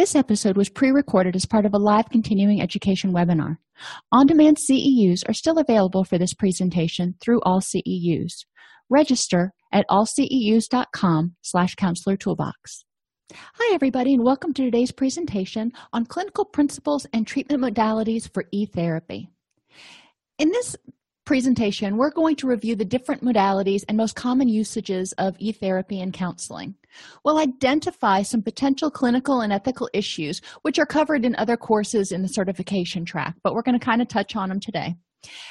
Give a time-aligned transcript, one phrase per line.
[0.00, 3.58] This episode was pre recorded as part of a live continuing education webinar.
[4.10, 8.46] On demand CEUs are still available for this presentation through all CEUs.
[8.88, 12.86] Register at allceus.com slash counselor toolbox.
[13.34, 18.64] Hi, everybody, and welcome to today's presentation on clinical principles and treatment modalities for e
[18.64, 19.28] therapy.
[20.38, 20.76] In this
[21.24, 26.00] presentation, we're going to review the different modalities and most common usages of e therapy
[26.00, 26.74] and counseling.
[27.24, 32.22] We'll identify some potential clinical and ethical issues, which are covered in other courses in
[32.22, 34.96] the certification track, but we're going to kind of touch on them today.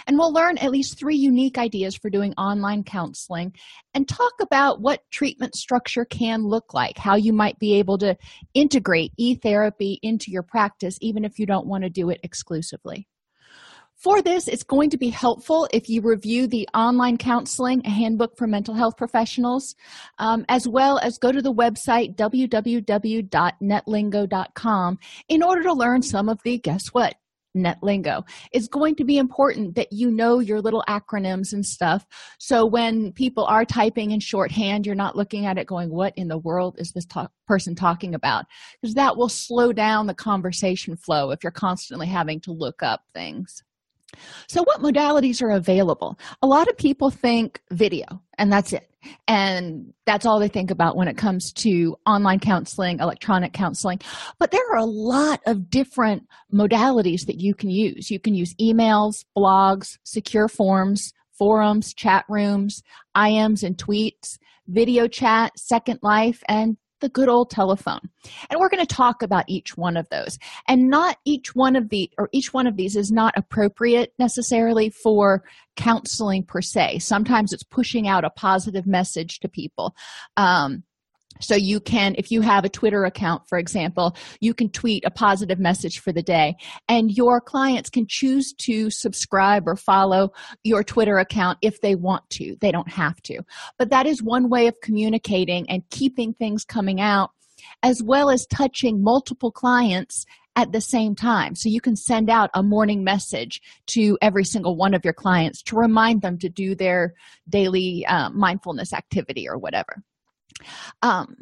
[0.07, 3.53] And we'll learn at least three unique ideas for doing online counseling
[3.93, 8.17] and talk about what treatment structure can look like, how you might be able to
[8.53, 13.07] integrate e therapy into your practice, even if you don't want to do it exclusively.
[13.99, 18.47] For this, it's going to be helpful if you review the online counseling handbook for
[18.47, 19.75] mental health professionals,
[20.19, 26.41] um, as well as go to the website www.netlingo.com in order to learn some of
[26.43, 27.15] the guess what?
[27.57, 28.23] NetLingo.
[28.53, 32.05] It's going to be important that you know your little acronyms and stuff.
[32.37, 36.29] So when people are typing in shorthand, you're not looking at it going, What in
[36.29, 38.45] the world is this talk- person talking about?
[38.81, 43.01] Because that will slow down the conversation flow if you're constantly having to look up
[43.13, 43.61] things.
[44.47, 46.17] So, what modalities are available?
[46.41, 48.05] A lot of people think video,
[48.37, 48.89] and that's it.
[49.27, 54.01] And that's all they think about when it comes to online counseling, electronic counseling.
[54.39, 58.11] But there are a lot of different modalities that you can use.
[58.11, 62.83] You can use emails, blogs, secure forms, forums, chat rooms,
[63.15, 64.37] IMs and tweets,
[64.67, 67.99] video chat, Second Life, and the good old telephone.
[68.49, 70.37] And we're going to talk about each one of those.
[70.67, 74.89] And not each one of the or each one of these is not appropriate necessarily
[74.89, 75.43] for
[75.75, 76.99] counseling per se.
[76.99, 79.95] Sometimes it's pushing out a positive message to people.
[80.37, 80.83] Um,
[81.39, 85.11] so you can if you have a twitter account for example you can tweet a
[85.11, 86.55] positive message for the day
[86.87, 90.31] and your clients can choose to subscribe or follow
[90.63, 93.41] your twitter account if they want to they don't have to
[93.77, 97.31] but that is one way of communicating and keeping things coming out
[97.83, 101.55] as well as touching multiple clients at the same time.
[101.55, 105.61] So you can send out a morning message to every single one of your clients
[105.63, 107.13] to remind them to do their
[107.47, 110.03] daily uh, mindfulness activity or whatever.
[111.01, 111.37] Um,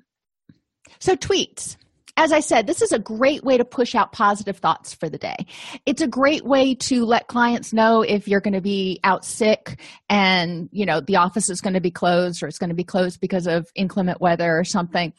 [1.00, 1.78] so, tweets.
[2.19, 5.19] As I said, this is a great way to push out positive thoughts for the
[5.19, 5.35] day.
[5.85, 9.79] It's a great way to let clients know if you're going to be out sick
[10.09, 12.83] and, you know, the office is going to be closed or it's going to be
[12.83, 15.13] closed because of inclement weather or something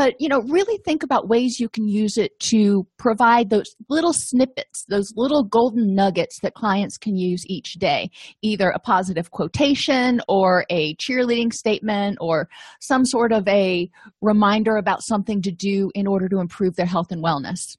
[0.00, 4.14] but you know really think about ways you can use it to provide those little
[4.14, 10.18] snippets those little golden nuggets that clients can use each day either a positive quotation
[10.26, 12.48] or a cheerleading statement or
[12.80, 13.90] some sort of a
[14.22, 17.76] reminder about something to do in order to improve their health and wellness.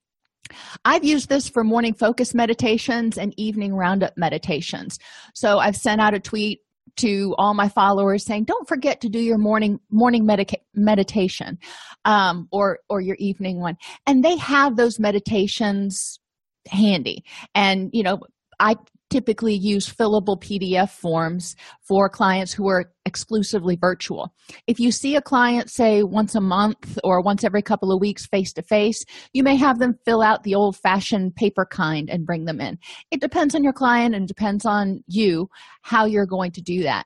[0.84, 4.97] I've used this for morning focus meditations and evening roundup meditations.
[5.33, 6.59] So I've sent out a tweet
[6.98, 11.57] to all my followers saying don't forget to do your morning morning medica- meditation
[12.03, 13.77] um, or or your evening one.
[14.06, 16.19] And they have those meditations
[16.68, 17.24] handy.
[17.56, 18.19] And you know
[18.59, 18.75] i
[19.12, 24.34] typically use fillable PDF forms for clients who are exclusively virtual.
[24.68, 28.25] If you see a client, say, once a month or once every couple of weeks
[28.25, 29.04] face to face,
[29.34, 32.80] you may have them fill out the old fashioned paper kind and bring them in.
[33.12, 35.50] It depends on your client and depends on you
[35.81, 37.06] how you're going to do that.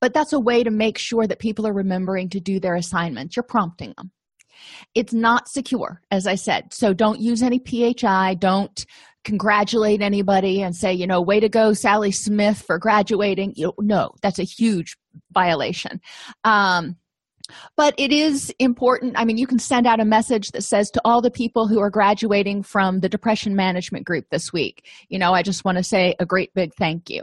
[0.00, 3.34] But that's a way to make sure that people are remembering to do their assignments.
[3.34, 4.12] You're prompting them.
[4.94, 6.72] It's not secure, as I said.
[6.72, 8.34] So don't use any PHI.
[8.34, 8.84] Don't
[9.24, 13.52] congratulate anybody and say you know way to go sally smith for graduating.
[13.56, 14.96] You know, no that's a huge
[15.32, 16.00] violation.
[16.44, 16.96] Um,
[17.76, 19.14] but it is important.
[19.18, 21.78] I mean you can send out a message that says to all the people who
[21.80, 25.84] are graduating from the depression management group this week you know i just want to
[25.84, 27.22] say a great big thank you.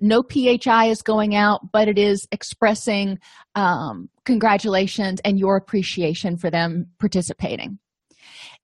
[0.00, 3.18] No phi is going out but it is expressing
[3.54, 7.78] um, congratulations and your appreciation for them participating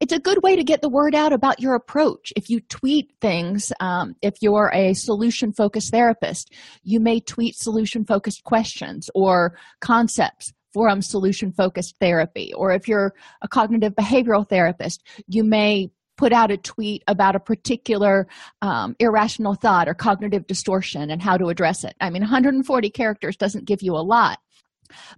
[0.01, 2.33] it's a good way to get the word out about your approach.
[2.35, 6.53] If you tweet things um, if you're a solution focused therapist
[6.83, 12.53] you may tweet solution focused questions or concepts from solution focused therapy.
[12.55, 13.13] Or if you're
[13.43, 18.27] a cognitive behavioral therapist you may put out a tweet about a particular
[18.61, 21.95] um, irrational thought or cognitive distortion and how to address it.
[22.01, 24.39] I mean 140 characters doesn't give you a lot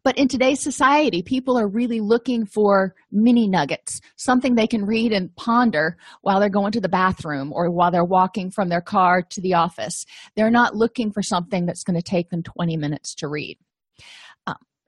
[0.03, 5.13] but in today's society people are really looking for mini nuggets something they can read
[5.13, 9.23] and ponder while they're going to the bathroom or while they're walking from their car
[9.23, 10.05] to the office.
[10.37, 13.59] They're not looking for something that's going to take them 20 minutes to read.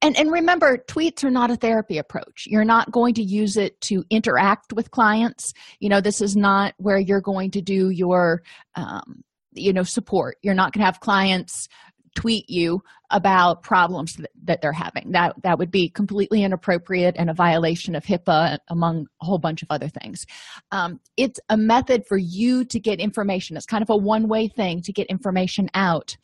[0.03, 2.47] And and remember tweets are not a therapy approach.
[2.47, 5.55] You're not going to use it to interact with clients.
[5.81, 8.43] You know this is not where you're going to do your
[8.75, 10.37] um, you know support.
[10.43, 11.69] You're not going to have clients
[12.15, 15.13] tweet you about problems that, they're having.
[15.13, 19.63] That that would be completely inappropriate and a violation of hipaa among a whole bunch
[19.63, 20.27] of other things.
[20.71, 23.57] Um, it's a method for you to get information.
[23.57, 26.17] It's kind of a one-way thing to get information out.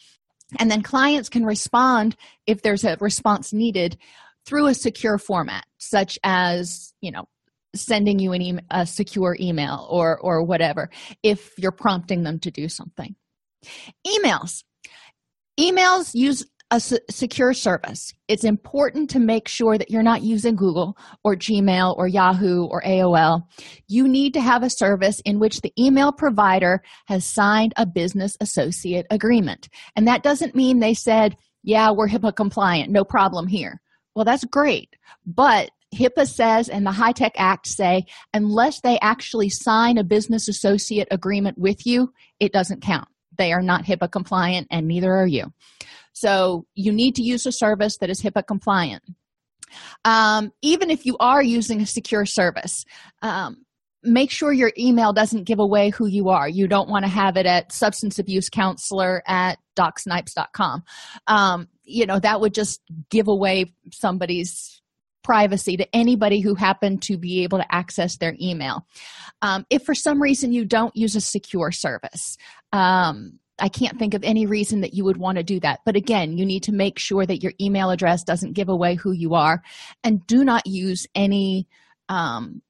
[0.59, 2.17] And then clients can respond
[2.47, 3.99] if there's a response needed
[4.45, 7.29] through a secure format such as you know
[7.75, 10.91] sending you an e- a secure email or or whatever
[11.23, 13.15] if you're prompting them to do something.
[14.07, 14.65] Emails
[15.61, 16.81] emails use a
[17.11, 18.15] secure service.
[18.29, 22.81] It's important to make sure that you're not using google or gmail or yahoo or
[22.83, 23.43] aol
[23.89, 28.37] you need to have a service in which the email provider has signed a business
[28.41, 29.69] associate agreement.
[29.97, 32.91] And that doesn't mean they said yeah we're hipaa compliant.
[32.91, 33.81] No problem here.
[34.15, 34.95] Well that's great.
[35.27, 41.09] But HIPAA says and the HITECH Act say unless they actually sign a business associate
[41.11, 43.09] agreement with you, it doesn't count.
[43.41, 45.51] They are not HIPAA compliant, and neither are you.
[46.13, 49.03] So you need to use a service that is HIPAA compliant.
[50.05, 52.85] Um, even if you are using a secure service,
[53.23, 53.65] um,
[54.03, 56.51] make sure your email doesn't give away who you are.
[56.51, 60.83] You don't want to have it at substance abuse counselor at docsnipes.com.
[61.27, 64.80] Um, you know, that would just give away somebody's
[65.23, 68.87] privacy to anybody who happened to be able to access their email.
[69.43, 72.37] Um, if for some reason you don't use a secure service,
[72.73, 75.81] um, I can't think of any reason that you would want to do that.
[75.85, 79.13] But again, you need to make sure that your email address doesn't give away who
[79.13, 79.63] you are
[80.03, 81.69] and do not use any
[82.09, 82.63] um,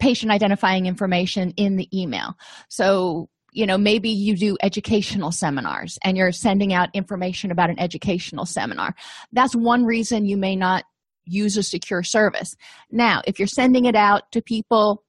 [0.00, 2.36] patient identifying information in the email.
[2.68, 7.78] So, you know, maybe you do educational seminars and you're sending out information about an
[7.78, 8.94] educational seminar.
[9.32, 10.84] That's one reason you may not
[11.24, 12.54] use a secure service.
[12.90, 15.04] Now, if you're sending it out to people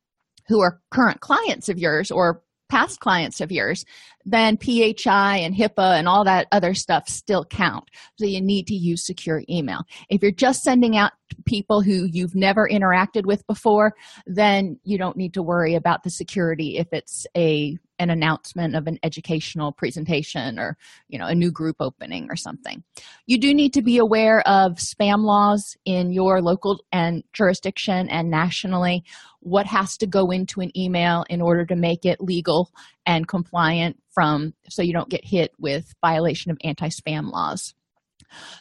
[0.47, 3.85] who are current clients of yours or past clients of yours,
[4.25, 7.89] then PHI and HIPAA and all that other stuff still count.
[8.17, 9.83] So you need to use secure email.
[10.09, 11.11] If you're just sending out
[11.45, 13.93] people who you've never interacted with before,
[14.25, 18.85] then you don't need to worry about the security if it's a an announcement of
[18.85, 20.77] an educational presentation or
[21.07, 22.83] you know a new group opening or something.
[23.25, 28.29] You do need to be aware of spam laws in your local and jurisdiction and
[28.29, 29.03] nationally.
[29.39, 32.71] What has to go into an email in order to make it legal
[33.05, 37.73] and compliant from so you don't get hit with violation of anti-spam laws.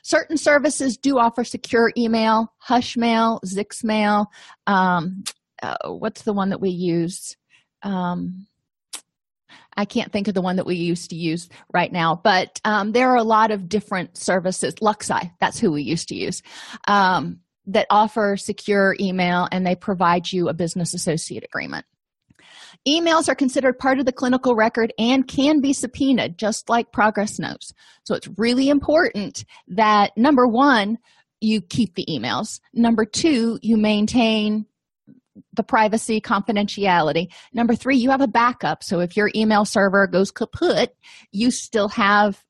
[0.02, 4.26] Certain services do offer secure email hushmail zixmail
[4.66, 5.22] um,
[5.62, 7.36] uh, what's the one that we use?
[7.82, 8.46] Um,
[9.76, 12.92] I can't think of the one that we used to use right now, but um,
[12.92, 14.74] there are a lot of different services.
[14.76, 16.42] LuxSci, that's who we used to use,
[16.86, 21.86] um, that offer secure email and they provide you a business associate agreement.
[22.86, 27.38] Emails are considered part of the clinical record and can be subpoenaed, just like progress
[27.38, 27.72] notes.
[28.04, 30.98] So it's really important that number one,
[31.40, 32.60] you keep the emails.
[32.72, 34.66] Number two, you maintain
[35.54, 37.32] the privacy confidentiality.
[37.52, 38.82] Number three you have a backup.
[38.82, 40.94] So if your email server goes kaput
[41.30, 42.42] you still have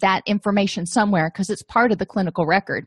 [0.00, 2.86] that information somewhere because it's part of the clinical record.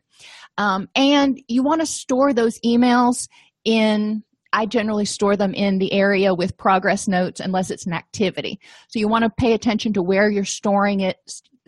[0.58, 3.28] Um, and you want to store those emails
[3.64, 8.60] in i generally store them in the area with progress notes unless it's an activity.
[8.88, 11.16] So you want to pay attention to where you're storing it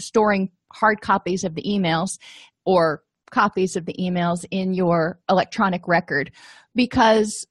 [0.00, 2.18] storing hard copies of the emails
[2.64, 6.32] or copies of the emails in your electronic record
[6.74, 7.46] because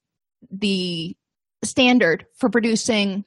[0.50, 1.16] the
[1.64, 3.24] standard for producing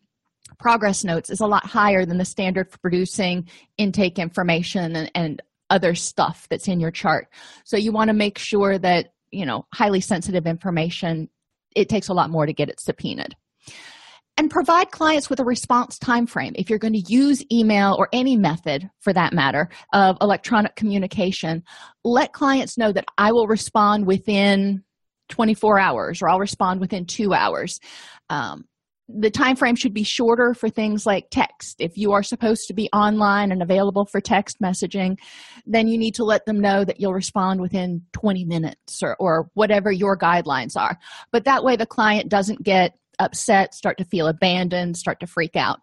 [0.60, 5.42] progress notes is a lot higher than the standard for producing intake information and, and
[5.70, 7.28] other stuff that's in your chart.
[7.64, 11.30] So you want to make sure that you know highly sensitive information
[11.76, 13.36] it takes a lot more to get it subpoenaed.
[14.38, 18.10] And provide clients with a response time frame if you're going to use email or
[18.12, 21.64] any method for that matter of electronic communication
[22.04, 24.84] let clients know that i will respond within
[25.30, 27.80] 24 hours or i'll respond within two hours.
[28.30, 28.66] Um,
[29.08, 31.76] the time frame should be shorter for things like text.
[31.80, 35.18] If you are supposed to be online and available for text messaging
[35.66, 39.50] then you need to let them know that you'll respond within 20 minutes or, or
[39.54, 40.98] whatever your guidelines are.
[41.32, 45.56] But that way the client doesn't get upset start to feel abandoned start to freak
[45.56, 45.80] out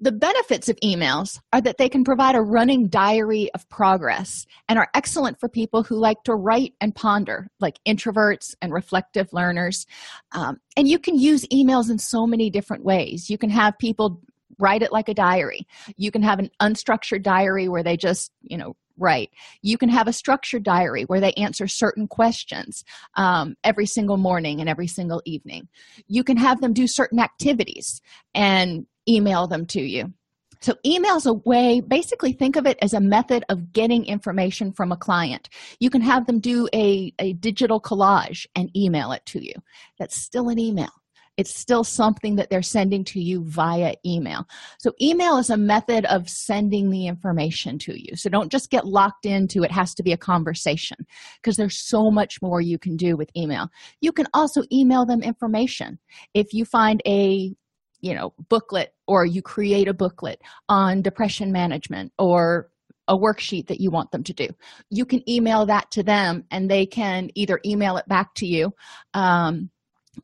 [0.00, 4.78] the benefits of emails are that they can provide a running diary of progress and
[4.78, 9.86] are excellent for people who like to write and ponder, like introverts and reflective learners.
[10.32, 13.30] Um, and you can use emails in so many different ways.
[13.30, 14.20] You can have people
[14.58, 18.56] write it like a diary, you can have an unstructured diary where they just, you
[18.56, 19.30] know, write.
[19.62, 22.84] You can have a structured diary where they answer certain questions
[23.14, 25.68] um, every single morning and every single evening.
[26.06, 28.00] You can have them do certain activities
[28.34, 30.12] and email them to you.
[30.60, 34.72] So, email is a way, basically, think of it as a method of getting information
[34.72, 35.48] from a client.
[35.80, 39.52] You can have them do a, a digital collage and email it to you.
[39.98, 40.90] That's still an email.
[41.36, 44.46] It's still something that they're sending to you via email.
[44.78, 48.16] So, email is a method of sending the information to you.
[48.16, 50.96] So, don't just get locked into it has to be a conversation
[51.42, 53.68] because there's so much more you can do with email.
[54.00, 55.98] You can also email them information.
[56.32, 57.54] If you find a
[58.00, 62.70] you know booklet or you create a booklet on depression management or
[63.08, 64.48] a worksheet that you want them to do.
[64.90, 68.72] You can email that to them and they can either email it back to you
[69.14, 69.70] um,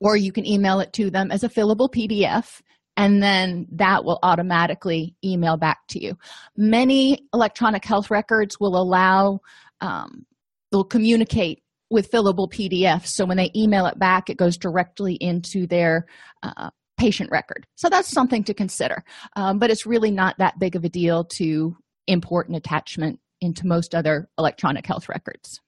[0.00, 2.60] or you can email it to them as a fillable pdf
[2.96, 6.16] and then that will automatically email back to you.
[6.56, 9.40] Many electronic health records will allow
[9.80, 10.26] um,
[10.70, 15.66] they'll communicate with fillable pdfs so when they email it back it goes directly into
[15.66, 16.06] their
[16.42, 16.70] uh,
[17.02, 17.66] patient record.
[17.74, 19.02] So that's something to consider.
[19.34, 23.66] Um, but it's really not that big of a deal to import an attachment into
[23.66, 25.60] most other electronic health records.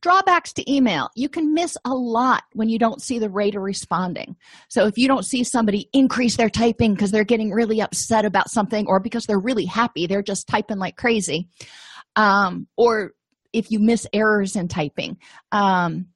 [0.00, 3.62] Drawbacks to email you can miss a lot when you don't see the rate of
[3.62, 4.34] responding.
[4.68, 8.50] So, if you don't see somebody increase their typing because they're getting really upset about
[8.50, 11.48] something or because they're really happy, they're just typing like crazy,
[12.16, 13.12] um, or
[13.52, 15.18] if you miss errors in typing,
[15.52, 16.06] um,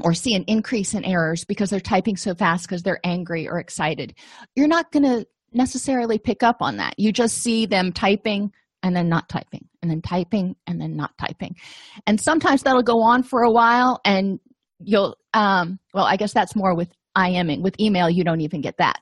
[0.00, 3.58] or see an increase in errors because they're typing so fast because they're angry or
[3.58, 4.14] excited.
[4.54, 6.94] You're not going to necessarily pick up on that.
[6.98, 8.52] You just see them typing
[8.82, 11.56] and then not typing, and then typing and then not typing.
[12.06, 14.38] And sometimes that'll go on for a while, and
[14.78, 17.62] you'll, um, well, I guess that's more with IMing.
[17.62, 19.00] With email, you don't even get that.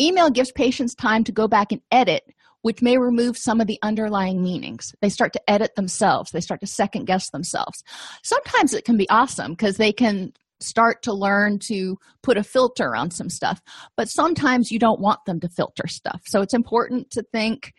[0.00, 2.22] Email gives patients time to go back and edit
[2.62, 4.94] which may remove some of the underlying meanings.
[5.00, 7.82] They start to edit themselves, they start to second guess themselves.
[8.22, 12.96] Sometimes it can be awesome because they can start to learn to put a filter
[12.96, 13.62] on some stuff,
[13.96, 16.22] but sometimes you don't want them to filter stuff.
[16.26, 17.72] So it's important to think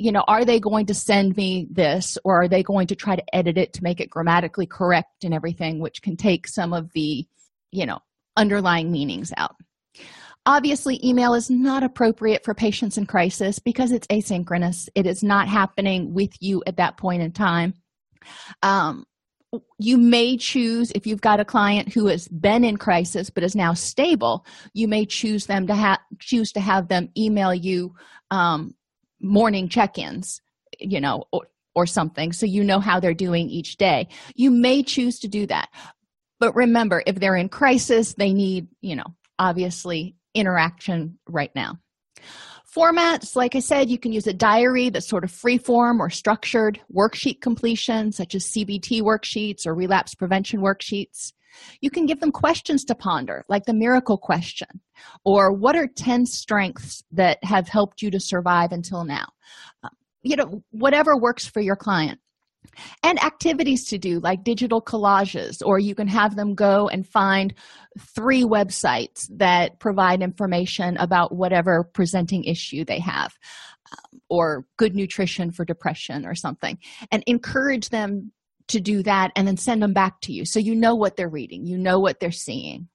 [0.00, 3.14] you know, are they going to send me this or are they going to try
[3.14, 6.90] to edit it to make it grammatically correct and everything, which can take some of
[6.94, 7.26] the,
[7.70, 7.98] you know,
[8.34, 9.56] underlying meanings out.
[10.46, 14.88] Obviously, email is not appropriate for patients in crisis because it's asynchronous.
[14.94, 17.74] It is not happening with you at that point in time.
[18.62, 19.04] Um,
[19.78, 23.56] you may choose if you've got a client who has been in crisis but is
[23.56, 27.92] now stable you may choose them to have choose to have them email you
[28.30, 28.74] um,
[29.20, 30.40] morning check-ins
[30.78, 34.06] you know or, or something so you know how they're doing each day
[34.36, 35.68] you may choose to do that
[36.38, 41.78] but remember if they're in crisis they need you know obviously interaction right now.
[42.74, 46.08] Formats, like I said, you can use a diary that's sort of free form or
[46.08, 51.32] structured, worksheet completion, such as CBT worksheets or relapse prevention worksheets.
[51.80, 54.68] You can give them questions to ponder, like the miracle question,
[55.24, 59.26] or what are 10 strengths that have helped you to survive until now?
[59.82, 59.88] Uh,
[60.22, 62.20] you know, whatever works for your client
[63.02, 67.54] and activities to do like digital collages or you can have them go and find
[67.98, 73.36] three websites that provide information about whatever presenting issue they have
[73.92, 76.78] um, or good nutrition for depression or something
[77.10, 78.30] and encourage them
[78.68, 81.28] to do that and then send them back to you so you know what they're
[81.28, 82.88] reading you know what they're seeing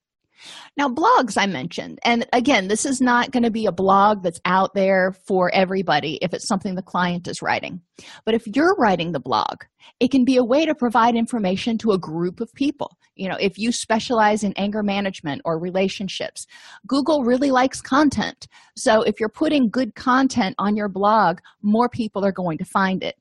[0.77, 4.41] Now, blogs I mentioned, and again, this is not going to be a blog that's
[4.45, 7.81] out there for everybody if it's something the client is writing.
[8.25, 9.63] But if you're writing the blog,
[9.99, 12.97] it can be a way to provide information to a group of people.
[13.15, 16.45] You know, if you specialize in anger management or relationships,
[16.87, 18.47] Google really likes content.
[18.75, 23.03] So if you're putting good content on your blog, more people are going to find
[23.03, 23.15] it.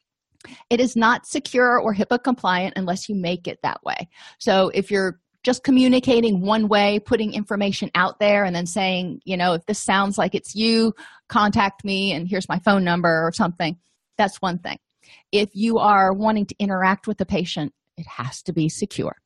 [0.68, 4.08] It is not secure or HIPAA compliant unless you make it that way.
[4.38, 9.36] So if you're just communicating one way, putting information out there, and then saying, you
[9.36, 10.94] know, if this sounds like it's you,
[11.28, 13.76] contact me and here's my phone number or something.
[14.16, 14.78] That's one thing.
[15.30, 19.16] If you are wanting to interact with the patient, it has to be secure.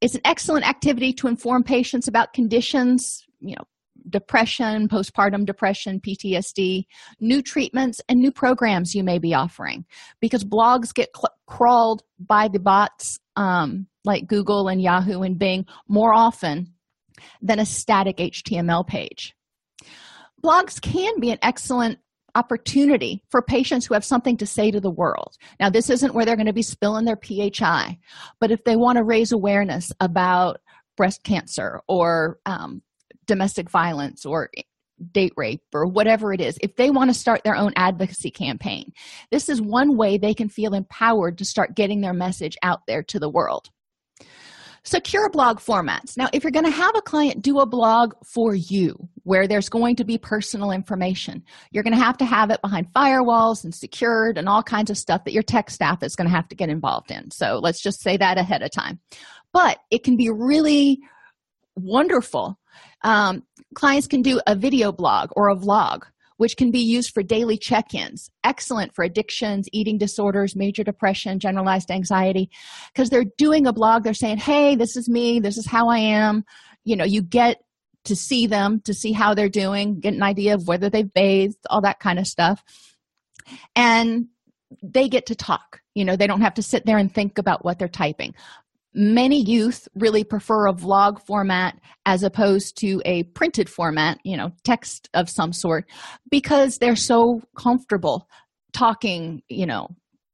[0.00, 3.64] It's an excellent activity to inform patients about conditions, you know,
[4.08, 6.84] depression, postpartum depression, PTSD,
[7.20, 9.84] new treatments, and new programs you may be offering
[10.20, 15.66] because blogs get cl- crawled by the bots um, like Google and Yahoo and Bing
[15.88, 16.72] more often
[17.40, 19.34] than a static HTML page.
[20.42, 21.98] Blogs can be an excellent
[22.34, 25.36] opportunity for patients who have something to say to the world.
[25.58, 27.98] Now, this isn't where they're going to be spilling their PHI,
[28.38, 30.58] but if they want to raise awareness about
[30.96, 32.82] breast cancer or um,
[33.26, 34.50] domestic violence or
[35.12, 38.92] date rape or whatever it is, if they want to start their own advocacy campaign,
[39.30, 43.02] this is one way they can feel empowered to start getting their message out there
[43.02, 43.70] to the world.
[44.84, 46.16] Secure blog formats.
[46.16, 49.68] Now, if you're going to have a client do a blog for you where there's
[49.68, 51.42] going to be personal information,
[51.72, 54.96] you're going to have to have it behind firewalls and secured and all kinds of
[54.96, 57.32] stuff that your tech staff is going to have to get involved in.
[57.32, 59.00] So let's just say that ahead of time.
[59.52, 61.00] But it can be really
[61.74, 62.56] wonderful.
[63.06, 63.44] Um,
[63.74, 66.02] clients can do a video blog or a vlog
[66.38, 68.30] which can be used for daily check ins.
[68.44, 72.50] Excellent for addictions, eating disorders, major depression, generalized anxiety,
[72.92, 74.04] because they're doing a blog.
[74.04, 76.44] They're saying, hey, this is me, this is how I am.
[76.84, 77.62] You know, you get
[78.04, 81.56] to see them, to see how they're doing, get an idea of whether they've bathed,
[81.70, 82.62] all that kind of stuff.
[83.74, 84.26] And
[84.82, 85.80] they get to talk.
[85.94, 88.34] You know, they don't have to sit there and think about what they're typing
[88.96, 94.50] many youth really prefer a vlog format as opposed to a printed format you know
[94.64, 95.84] text of some sort
[96.30, 98.26] because they're so comfortable
[98.72, 99.88] talking you know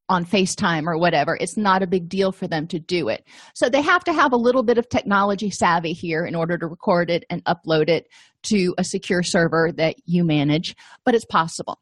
[0.08, 1.38] on FaceTime or whatever.
[1.40, 3.24] It's not a big deal for them to do it.
[3.54, 6.66] So they have to have a little bit of technology savvy here in order to
[6.66, 8.08] record it and upload it
[8.44, 11.80] to a secure server that you manage, but it's possible.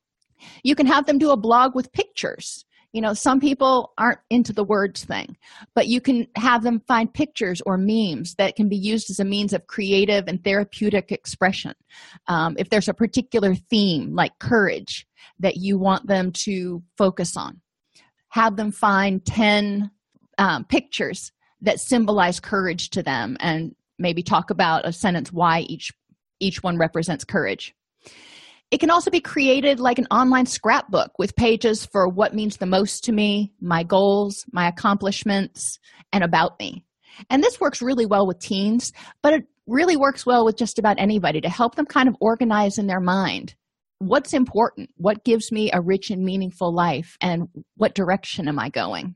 [0.63, 4.53] You can have them do a blog with pictures you know some people aren't into
[4.53, 5.37] the words thing
[5.75, 9.25] but you can have them find pictures or memes that can be used as a
[9.25, 11.75] means of creative and therapeutic expression.
[12.27, 15.07] Um, if there's a particular theme like courage
[15.39, 17.61] that you want them to focus on
[18.31, 19.91] have them find 10
[20.39, 25.93] um, pictures that symbolize courage to them and maybe talk about a sentence why each
[26.41, 27.75] each one represents courage
[28.71, 32.67] it can also be created like an online scrapbook with pages for what means the
[32.67, 35.79] most to me, my goals, my accomplishments,
[36.13, 36.85] and about me.
[37.29, 40.99] And this works really well with teens, but it really works well with just about
[40.99, 43.55] anybody to help them kind of organize in their mind
[43.99, 48.71] what's important, what gives me a rich and meaningful life, and what direction am I
[48.71, 49.15] going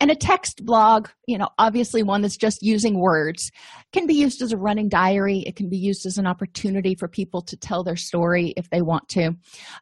[0.00, 3.50] and a text blog you know obviously one that's just using words
[3.92, 5.38] can be used as a running diary.
[5.46, 8.82] It can be used as an opportunity for people to tell their story if they
[8.82, 9.36] want to.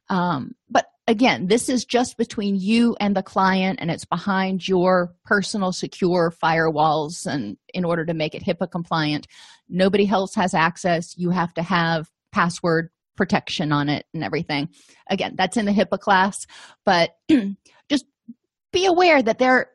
[0.09, 5.13] Um, but again this is just between you and the client and it's behind your
[5.25, 9.27] personal secure firewalls and in order to make it hipaa compliant.
[9.69, 11.17] Nobody else has access.
[11.17, 14.69] You have to have password protection on it and everything.
[15.09, 16.47] Again that's in the hipaa class
[16.85, 17.17] but
[17.89, 18.05] just
[18.73, 19.72] be aware that there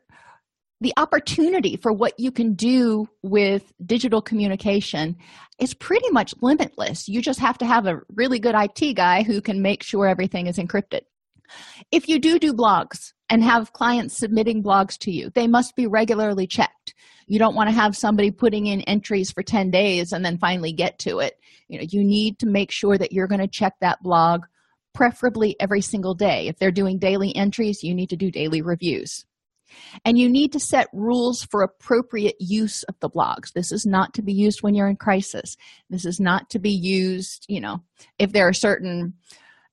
[0.80, 5.16] the opportunity for what you can do with digital communication
[5.58, 7.08] is pretty much limitless.
[7.08, 10.46] You just have to have a really good IT guy who can make sure everything
[10.46, 11.00] is encrypted.
[11.90, 15.86] If you do do blogs and have clients submitting blogs to you, they must be
[15.86, 16.94] regularly checked.
[17.26, 20.72] You don't want to have somebody putting in entries for 10 days and then finally
[20.72, 21.38] get to it.
[21.68, 24.44] You know, you need to make sure that you're going to check that blog
[24.94, 26.48] preferably every single day.
[26.48, 29.26] If they're doing daily entries, you need to do daily reviews.
[30.04, 33.52] And you need to set rules for appropriate use of the blogs.
[33.52, 35.56] This is not to be used when you're in crisis.
[35.90, 37.82] This is not to be used, you know,
[38.18, 39.14] if there are certain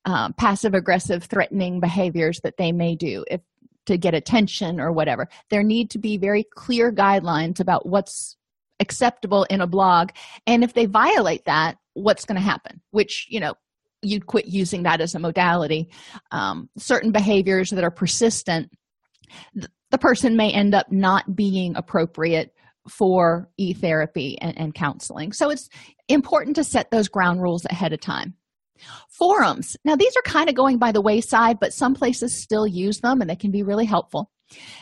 [0.06, 3.42] uh, passive aggressive threatening behaviors that they may do if
[3.86, 5.28] to get attention or whatever.
[5.50, 8.36] There need to be very clear guidelines about what's
[8.80, 10.10] acceptable in a blog.
[10.48, 12.82] And if they violate that, what's going to happen?
[12.92, 13.56] Which, you know,
[14.02, 15.90] you'd quit using that as a modality.
[16.32, 18.72] Um, certain behaviors that are persistent
[19.96, 22.54] the person may end up not being appropriate
[22.90, 25.32] for e-therapy and, and counseling.
[25.32, 25.70] So it's
[26.10, 28.34] important to set those ground rules ahead of time.
[29.10, 29.78] Forums.
[29.86, 33.22] Now these are kind of going by the wayside but some places still use them
[33.22, 34.30] and they can be really helpful.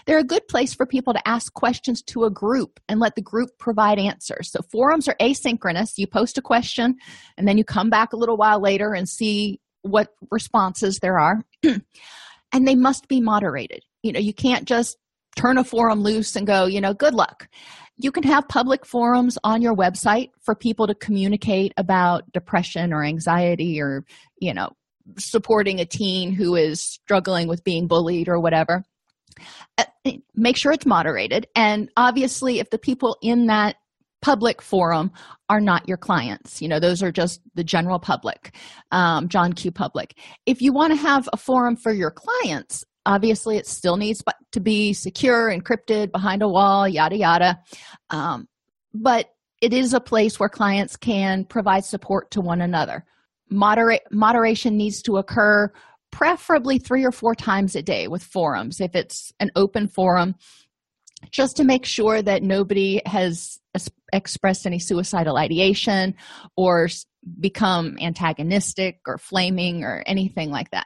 [0.08, 3.22] They're a good place for people to ask questions to a group and let the
[3.22, 4.52] group provide answers.
[4.52, 5.94] So forums are asynchronous.
[5.96, 6.96] You post a question
[7.38, 11.46] and then you come back a little while later and see what responses there are.
[12.56, 13.82] And they must be moderated.
[14.04, 14.98] You know you can't just
[15.36, 17.48] turn a forum loose and go you know good luck.
[17.98, 23.04] You can have public forums on your website for people to communicate about depression or
[23.04, 24.04] anxiety or
[24.40, 24.70] you know
[25.18, 28.84] supporting a teen who is struggling with being bullied or whatever.
[29.78, 29.84] Uh,
[30.36, 31.48] make sure it's moderated.
[31.56, 33.76] And obviously if the people in that
[34.22, 35.12] public forum
[35.50, 38.56] are not your clients you know those are just the general public
[38.92, 39.70] um, john q.
[39.70, 40.18] public.
[40.46, 44.60] If you want to have a forum for your clients obviously it still needs to
[44.60, 47.60] be secure encrypted behind a wall yada yada.
[48.10, 48.48] Um,
[48.94, 49.30] but
[49.62, 53.06] it is a place where clients can provide support to one another.
[53.50, 55.72] Moderate, moderation needs to occur
[56.12, 60.36] preferably three or four times a day with forums if it's an open forum
[61.32, 63.60] just to make sure that nobody has
[64.12, 66.14] expressed any suicidal ideation
[66.56, 66.88] or
[67.40, 70.86] become antagonistic or flaming or anything like that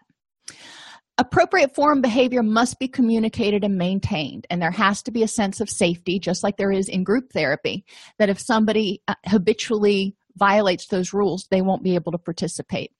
[1.18, 5.60] appropriate forum behavior must be communicated and maintained and there has to be a sense
[5.60, 7.84] of safety just like there is in group therapy
[8.20, 12.92] that if somebody uh, habitually violates those rules they won't be able to participate.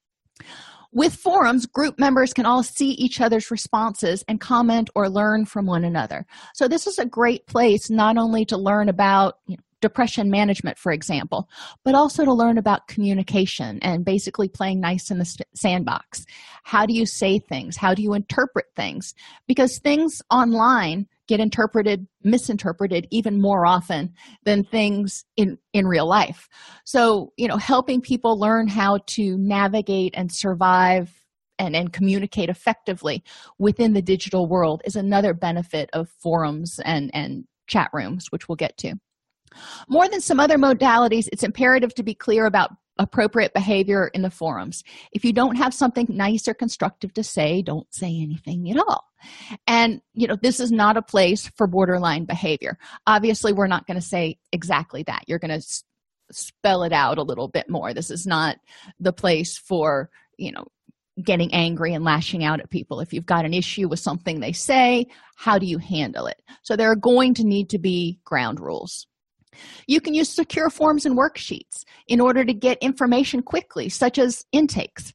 [0.92, 5.66] With forums group members can all see each other's responses and comment or learn from
[5.66, 6.26] one another.
[6.54, 10.78] So this is a great place not only to learn about you know, depression management
[10.78, 11.50] for example
[11.84, 16.26] but also to learn about communication and basically playing nice in the sandbox.
[16.64, 17.78] How do you say things?
[17.78, 19.14] How do you interpret things?
[19.48, 24.14] Because things online get interpreted misinterpreted even more often
[24.44, 26.48] than things in in real life.
[26.86, 31.12] So you know helping people learn how to navigate and survive
[31.60, 33.24] and, and communicate effectively
[33.58, 38.56] within the digital world is another benefit of forums and and chat rooms which we'll
[38.56, 38.94] get to
[39.88, 44.30] more than some other modalities, it's imperative to be clear about appropriate behavior in the
[44.30, 44.84] forums.
[45.12, 49.04] If you don't have something nice or constructive to say, don't say anything at all.
[49.66, 52.78] And, you know, this is not a place for borderline behavior.
[53.06, 55.24] Obviously, we're not going to say exactly that.
[55.28, 55.84] You're going to s-
[56.32, 57.94] spell it out a little bit more.
[57.94, 58.58] This is not
[59.00, 60.66] the place for, you know,
[61.24, 63.00] getting angry and lashing out at people.
[63.00, 66.42] If you've got an issue with something they say, how do you handle it?
[66.62, 69.08] So there are going to need to be ground rules.
[69.88, 74.46] You can use secure forms and worksheets in order to get information quickly, such as
[74.52, 75.14] intakes.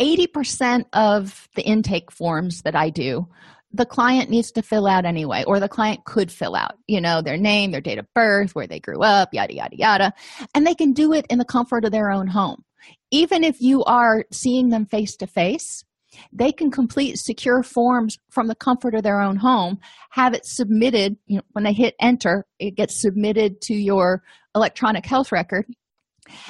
[0.00, 3.28] 80% of the intake forms that I do,
[3.72, 7.22] the client needs to fill out anyway, or the client could fill out, you know,
[7.22, 10.12] their name, their date of birth, where they grew up, yada, yada, yada.
[10.54, 12.64] And they can do it in the comfort of their own home.
[13.10, 15.84] Even if you are seeing them face to face,
[16.32, 19.78] they can complete secure forms from the comfort of their own home
[20.10, 24.22] have it submitted you know, when they hit enter it gets submitted to your
[24.54, 25.66] electronic health record.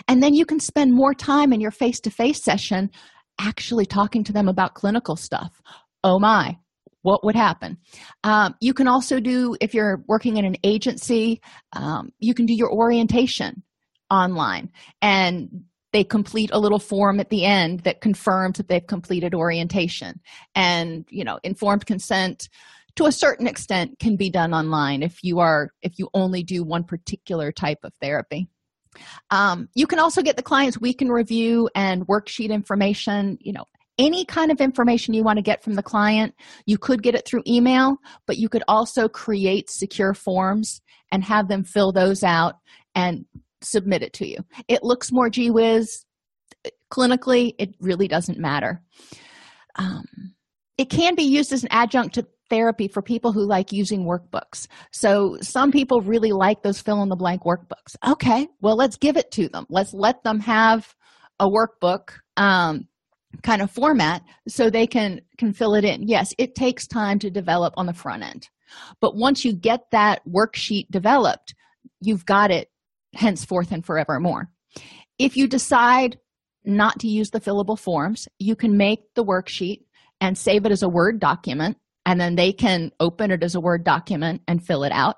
[0.09, 2.91] And then you can spend more time in your face-to-face session
[3.39, 5.61] actually talking to them about clinical stuff.
[6.03, 6.57] Oh my
[7.07, 7.79] what would happen?
[8.25, 11.41] Um, you can also do if you're working in an agency
[11.73, 13.63] um, you can do your orientation
[14.11, 14.71] online.
[15.01, 15.65] And
[15.97, 20.21] they complete a little form at the end that confirms that they've completed orientation.
[20.55, 22.51] And you know informed consent
[22.97, 26.63] to a certain extent can be done online if you are if you only do
[26.63, 28.47] one particular type of therapy.
[29.31, 33.65] Um, you can also get the client's week in review and worksheet information you know
[33.97, 36.35] any kind of information you want to get from the client.
[36.67, 41.49] You could get it through email but you could also create secure forms and have
[41.49, 42.57] them fill those out
[42.95, 43.25] and
[43.67, 44.39] submit it to you.
[44.69, 46.05] It looks more gee whiz.
[46.93, 48.83] Clinically, it really doesn't matter.
[49.77, 50.05] Um,
[50.79, 54.69] it can be used as an adjunct to therapy for people who like using workbooks.
[54.93, 57.97] So some people really like those fill in the blank workbooks.
[58.07, 59.67] Okay, well, let's give it to them.
[59.69, 60.95] Let's let them have
[61.41, 62.89] a workbook um,
[63.43, 66.07] kind of format so they can can fill it in.
[66.07, 68.49] Yes, it takes time to develop on the front end.
[69.01, 71.55] But once you get that worksheet developed,
[72.01, 72.69] you've got it
[73.17, 74.51] henceforth and forevermore.
[75.19, 76.19] If you decide
[76.65, 79.85] not to use the fillable forms, you can make the worksheet
[80.21, 83.61] and save it as a Word document, and then they can open it as a
[83.61, 85.17] Word document and fill it out.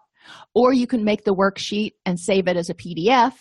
[0.55, 3.33] Or you can make the worksheet and save it as a PDF.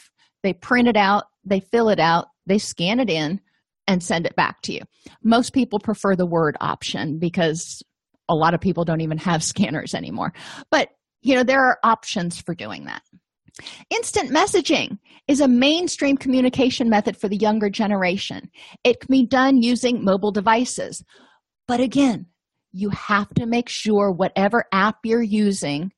[0.43, 3.41] They print it out, they fill it out, they scan it in,
[3.87, 4.81] and send it back to you.
[5.23, 7.83] Most people prefer the Word option because
[8.29, 10.33] a lot of people don't even have scanners anymore.
[10.71, 10.89] But,
[11.21, 13.01] you know, there are options for doing that.
[13.89, 18.49] Instant messaging is a mainstream communication method for the younger generation.
[18.83, 21.03] It can be done using mobile devices.
[21.67, 22.27] But again,
[22.71, 25.91] you have to make sure whatever app you're using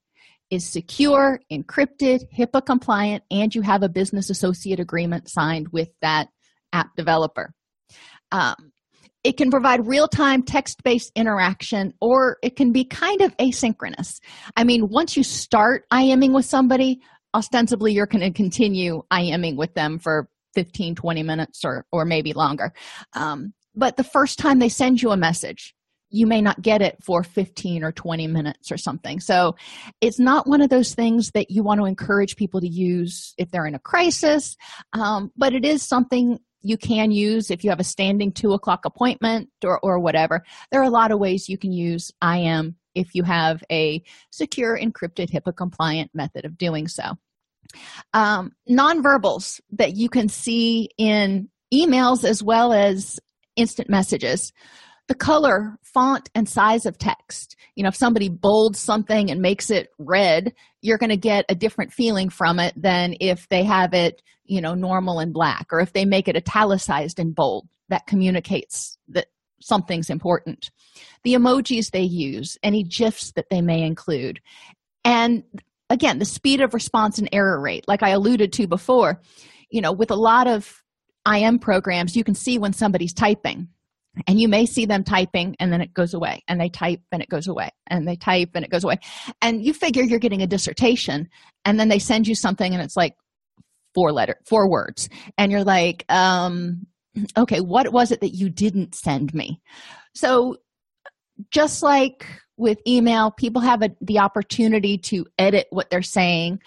[0.49, 6.29] is secure, encrypted, HIPAA compliant, and you have a business associate agreement signed with that
[6.73, 7.53] app developer.
[8.31, 8.71] Um,
[9.23, 14.19] it can provide real time text based interaction or it can be kind of asynchronous.
[14.55, 17.01] I mean, once you start IMing with somebody,
[17.33, 22.33] ostensibly you're going to continue IMing with them for 15, 20 minutes or, or maybe
[22.33, 22.73] longer.
[23.13, 25.73] Um, but the first time they send you a message,
[26.09, 29.19] you may not get it for 15 or 20 minutes or something.
[29.19, 29.55] So
[30.01, 33.51] it's not one of those things that you want to encourage people to use if
[33.51, 34.57] they're in a crisis,
[34.93, 38.85] um, but it is something you can use if you have a standing two o'clock
[38.85, 40.43] appointment or, or whatever.
[40.71, 44.77] There are a lot of ways you can use IM if you have a secure,
[44.77, 47.17] encrypted, HIPAA compliant method of doing so.
[48.13, 53.19] Um, nonverbals that you can see in emails as well as
[53.55, 54.51] instant messages.
[55.07, 57.55] The color font and size of text.
[57.75, 61.55] You know if somebody bolds something and makes it red you're going to get a
[61.55, 65.79] different feeling from it than if they have it you know normal and black or
[65.79, 67.67] if they make it italicized and bold.
[67.89, 69.27] That communicates that
[69.61, 70.69] something's important
[71.23, 74.39] the emojis they use any gifs that they may include.
[75.03, 75.43] And
[75.89, 79.19] again the speed of response and error rate like i alluded to before
[79.71, 80.83] you know with a lot of
[81.35, 83.67] im programs you can see when somebody's typing
[84.27, 87.21] and you may see them typing and then it goes away and they type and
[87.21, 88.99] it goes away and they type and it goes away.
[89.41, 91.29] And you figure you're getting a dissertation
[91.65, 93.15] and then they send you something and it's like
[93.93, 95.09] four letter four words.
[95.37, 96.87] And you're like um
[97.37, 99.61] okay what was it that you didn't send me?
[100.13, 100.57] So
[101.51, 102.25] just like
[102.57, 106.59] with email people have a, the opportunity to edit what they're saying.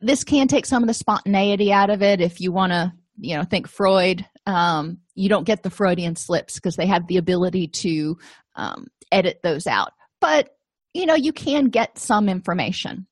[0.00, 2.20] This can take some of the spontaneity out of it.
[2.20, 6.54] If you want to you know think freud um, you don't get the freudian slips
[6.54, 8.16] because they have the ability to
[8.56, 9.92] um, edit those out.
[10.20, 10.56] But
[10.94, 13.06] you know you can get some information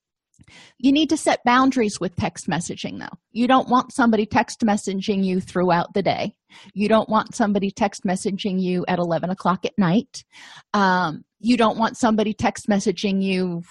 [0.79, 3.17] you need to set boundaries with text messaging though.
[3.33, 6.35] You don't want somebody text messaging you throughout the day.
[6.75, 10.25] You don't want somebody text messaging you at 11 o'clock at night.
[10.75, 13.63] Um, you don't want somebody text messaging you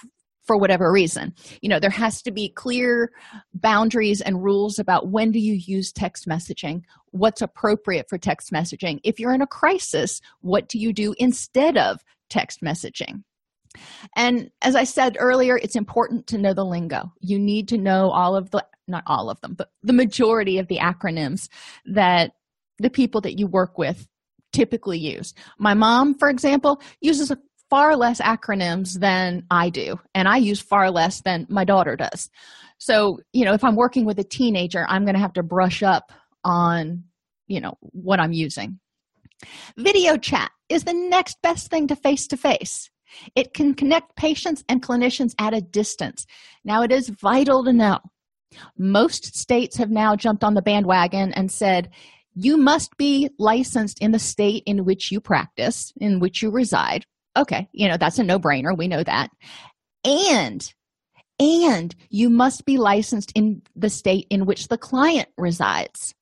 [0.45, 1.33] for whatever reason.
[1.61, 3.11] You know there has to be clear
[3.53, 8.99] boundaries and rules about when do you use text messaging what's appropriate for text messaging.
[9.03, 13.23] If you're in a crisis what do you do instead of text messaging
[14.15, 18.09] and as i said earlier it's important to know the lingo you need to know
[18.09, 21.49] all of the not all of them but the majority of the acronyms
[21.85, 22.33] that
[22.79, 24.07] the people that you work with
[24.53, 27.31] typically use my mom for example uses
[27.69, 32.29] far less acronyms than I do, and I use far less than my daughter does.
[32.77, 35.83] So, you know, if I'm working with a teenager, I'm going to have to brush
[35.83, 36.11] up
[36.43, 37.03] on,
[37.47, 38.79] you know, what I'm using.
[39.77, 42.89] Video chat is the next best thing to face to face.
[43.35, 46.25] It can connect patients and clinicians at a distance.
[46.63, 47.99] Now, it is vital to know.
[48.77, 51.89] Most states have now jumped on the bandwagon and said,
[52.39, 57.03] you must be licensed in the state in which you practice, in which you reside.
[57.35, 59.29] Okay you know that's a no-brainer we know that.
[60.03, 60.73] And
[61.39, 66.15] and you must be licensed in the state in which the client resides.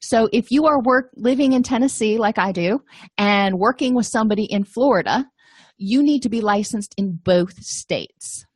[0.00, 2.82] So if you are work living in tennessee like i do
[3.18, 5.26] and working with somebody in florida
[5.82, 8.46] you need to be licensed in both states.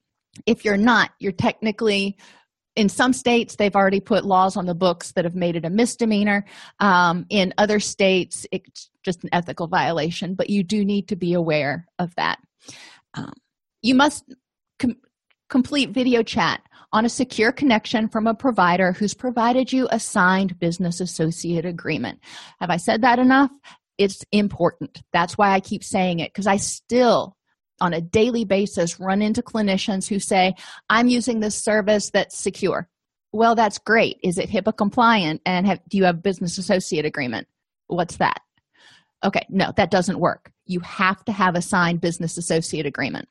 [0.47, 2.17] If you're not you're technically
[2.77, 5.71] in some states they've already put laws on the books that have made it a
[5.71, 6.45] misdemeanor.
[6.79, 11.33] Um, in other states it's just an ethical violation but you do need to be
[11.33, 12.39] aware of that.
[13.15, 13.33] Um,
[13.83, 14.25] you must
[14.79, 15.01] com-
[15.49, 16.61] complete video chat
[16.93, 22.21] on a secure connection from a provider who's provided you a signed business associate agreement.
[22.61, 23.51] Have i said that enough
[23.99, 27.37] it's important that's why i keep saying it because i still
[27.81, 30.55] on a daily basis run into clinicians who say,
[30.89, 32.89] I'm using this service that's secure.
[33.33, 34.19] Well, that's great.
[34.23, 35.43] Is it HIPAA compliant?
[35.45, 37.49] And have, do you have a business associate agreement?
[37.89, 38.41] What's that?
[39.25, 40.51] Okay, no, that doesn't work.
[40.67, 43.29] You have to have a signed business associate agreement.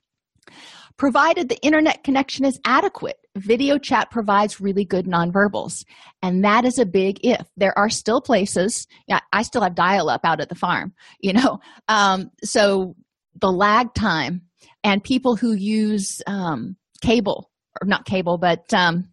[0.98, 5.84] Provided the internet connection is adequate, video chat provides really good nonverbals.
[6.22, 7.46] And that is a big if.
[7.58, 11.34] There are still places, yeah, I still have dial up out at the farm, you
[11.34, 11.60] know.
[11.88, 12.96] Um, so
[13.40, 14.42] the lag time
[14.84, 19.10] and people who use um, cable or not cable but um,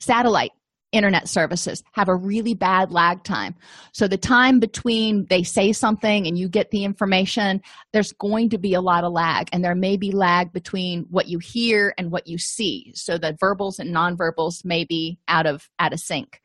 [0.00, 0.52] satellite
[0.92, 3.54] internet services have a really bad lag time.
[3.92, 8.58] So the time between they say something and you get the information, there's going to
[8.58, 12.10] be a lot of lag, and there may be lag between what you hear and
[12.10, 12.92] what you see.
[12.94, 16.40] So the verbals and nonverbals may be out of out of sync.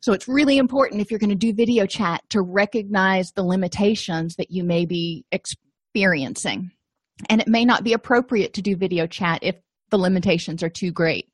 [0.00, 4.36] So it's really important if you're going to do video chat to recognize the limitations
[4.36, 6.70] that you may be experiencing.
[7.28, 9.56] And it may not be appropriate to do video chat if
[9.90, 11.26] the limitations are too great.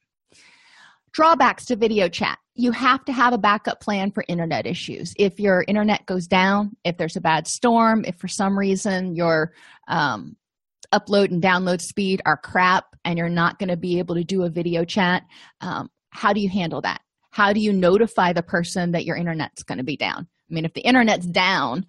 [1.14, 2.38] Drawbacks to video chat.
[2.56, 5.14] You have to have a backup plan for internet issues.
[5.16, 9.52] If your internet goes down, if there's a bad storm, if for some reason your
[9.86, 10.36] um,
[10.92, 14.42] upload and download speed are crap and you're not going to be able to do
[14.42, 15.22] a video chat,
[15.60, 17.00] um, how do you handle that?
[17.30, 20.26] How do you notify the person that your internet's going to be down?
[20.50, 21.86] I mean, if the internet's down,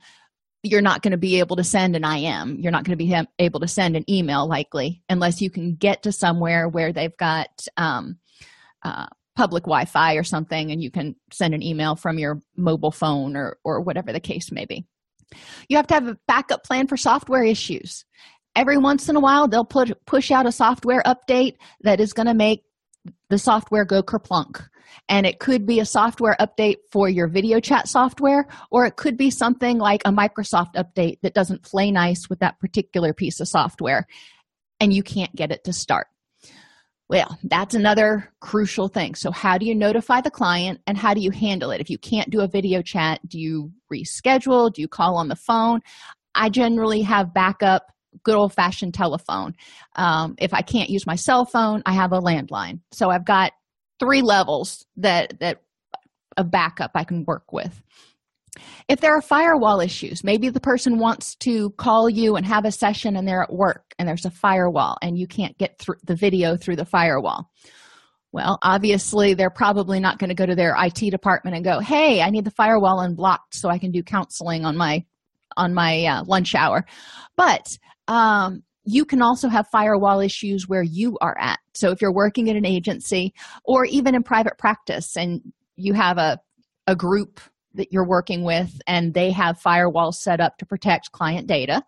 [0.62, 2.60] you're not going to be able to send an IM.
[2.60, 6.04] You're not going to be able to send an email likely unless you can get
[6.04, 8.18] to somewhere where they've got um,
[8.86, 13.36] uh, public wi-fi or something and you can send an email from your mobile phone
[13.36, 14.86] or, or whatever the case may be.
[15.68, 18.06] You have to have a backup plan for software issues.
[18.56, 22.28] Every once in a while they'll put push out a software update that is going
[22.28, 22.64] to make
[23.30, 24.66] the software go kerplunk.
[25.10, 29.18] And it could be a software update for your video chat software or it could
[29.18, 33.50] be something like a microsoft update that doesn't play nice with that particular piece of
[33.50, 34.08] software
[34.80, 36.08] and you can't get it to start
[37.08, 39.14] well, that's another crucial thing.
[39.14, 41.80] So, how do you notify the client and how do you handle it?
[41.80, 44.74] If you can't do a video chat, do you reschedule?
[44.74, 45.82] Do you call on the phone?
[46.34, 47.92] I generally have backup,
[48.24, 49.54] good old fashioned telephone.
[49.96, 52.80] Um, if I can't use my cell phone, I have a landline.
[52.92, 53.52] So, I've got
[54.00, 55.62] three levels that, that
[56.38, 57.84] a backup I can work with.
[58.88, 62.72] If there are firewall issues, maybe the person wants to call you and have a
[62.72, 66.16] session and they're at work and there's a firewall and you can't get through the
[66.16, 67.50] video through the firewall.
[68.32, 72.22] Well, obviously, they're probably not going to go to their IT department and go, "Hey,
[72.22, 75.06] I need the firewall unblocked so I can do counseling on my
[75.56, 76.86] on my uh, lunch hour."
[77.38, 77.78] But
[78.10, 81.60] um, you can also have firewall issues where you are at.
[81.76, 85.42] So if you're working at an agency or even in private practice and
[85.78, 86.38] you have a
[86.88, 87.40] a group
[87.76, 91.84] that you're working with and they have firewalls set up to protect client data.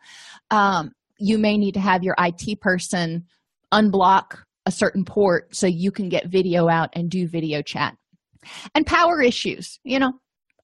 [0.52, 3.26] Um, you may need to have your it person
[3.74, 7.96] unblock a certain port so you can get video out and do video chat.
[8.76, 10.14] And power issues you know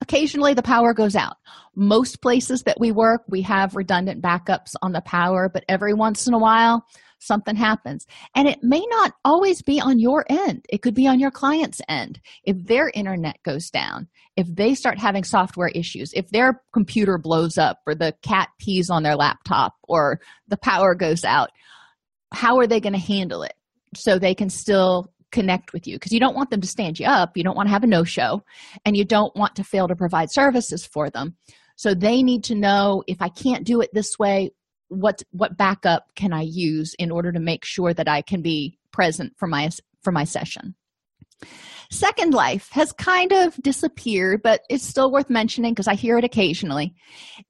[0.01, 1.37] occasionally the power goes out.
[1.75, 6.27] Most places that we work we have redundant backups on the power but every once
[6.27, 6.85] in a while
[7.25, 8.05] something happens.
[8.35, 11.81] And it may not always be on your end, it could be on your client's
[11.87, 12.19] end.
[12.43, 17.57] If their internet goes down, if they start having software issues, if their computer blows
[17.57, 21.49] up, or the cat pees on their laptop, or the power goes out,
[22.33, 23.53] how are they going to handle it
[23.95, 27.07] so they can still connect with you because you don't want them to stand you
[27.07, 28.43] up you don't want to have a no show
[28.85, 31.35] and you don't want to fail to provide services for them
[31.75, 34.51] so they need to know if i can't do it this way
[34.93, 38.77] what what backup can i use in order to make sure that i can be
[38.91, 39.69] present for my
[40.01, 40.75] for my session?
[41.91, 46.23] Second life has kind of disappeared but it's still worth mentioning because i hear it
[46.23, 46.93] occasionally.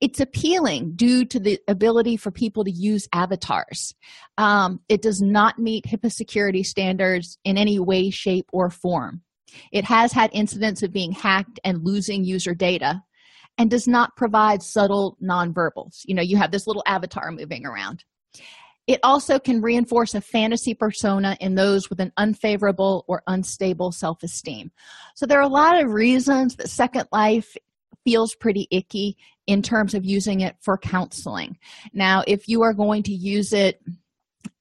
[0.02, 3.94] It's appealing due to the ability for people to use avatars.
[4.38, 9.22] Um, it does not meet hipaa security standards in any way shape or form.
[9.72, 13.04] It has had incidents of being hacked and losing user data
[13.58, 16.02] and does not provide subtle nonverbals.
[16.06, 18.04] You know, you have this little avatar moving around.
[18.86, 24.24] It also can reinforce a fantasy persona in those with an unfavorable or unstable self
[24.24, 24.72] esteem.
[25.16, 27.56] So, there are a lot of reasons that Second Life
[28.04, 29.16] feels pretty icky
[29.48, 31.58] in terms of using it for counseling.
[31.94, 33.82] Now, if you are going to use it,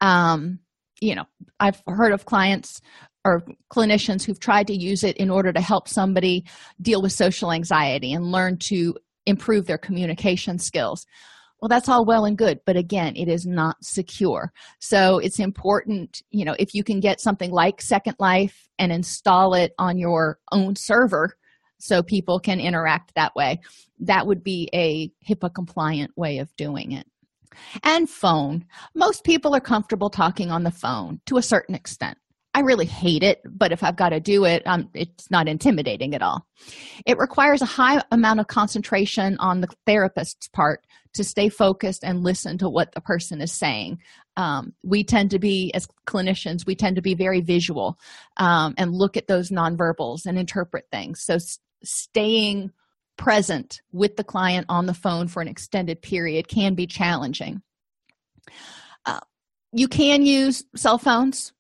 [0.01, 0.61] um,
[1.01, 1.25] you know,
[1.59, 2.81] I've heard of clients
[3.25, 6.45] or clinicians who've tried to use it in order to help somebody
[6.81, 8.95] deal with social anxiety and learn to
[9.27, 11.07] improve their communication skills.
[11.61, 14.53] Well, that's all well and good, but again, it is not secure.
[14.81, 19.55] So it's important, you know, if you can get something like Second Life and install
[19.55, 21.37] it on your own server
[21.79, 23.61] so people can interact that way,
[24.01, 27.07] that would be a HIPAA compliant way of doing it.
[27.85, 28.65] And phone.
[28.97, 32.19] Most people are comfortable talking on the phone to a certain extent.
[32.55, 36.15] I really hate it, but if I've got to do it, um, it's not intimidating
[36.15, 36.47] at all.
[37.07, 42.23] It requires a high amount of concentration on the therapist's part to stay focused and
[42.23, 44.01] listen to what the person is saying.
[44.37, 47.99] Um, we tend to be, as clinicians, we tend to be very visual
[48.37, 51.23] um, and look at those nonverbals and interpret things.
[51.23, 52.71] So, s- staying
[53.17, 57.63] present with the client on the phone for an extended period can be challenging.
[59.05, 59.21] Uh,
[59.73, 61.53] you can use cell phones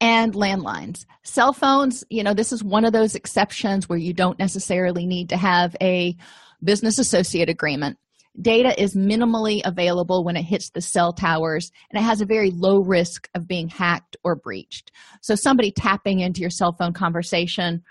[0.00, 1.06] and landlines.
[1.22, 5.30] Cell phones, you know, this is one of those exceptions where you don't necessarily need
[5.30, 6.16] to have a
[6.62, 7.98] business associate agreement.
[8.40, 12.50] Data is minimally available when it hits the cell towers, and it has a very
[12.50, 14.92] low risk of being hacked or breached.
[15.22, 17.82] So, somebody tapping into your cell phone conversation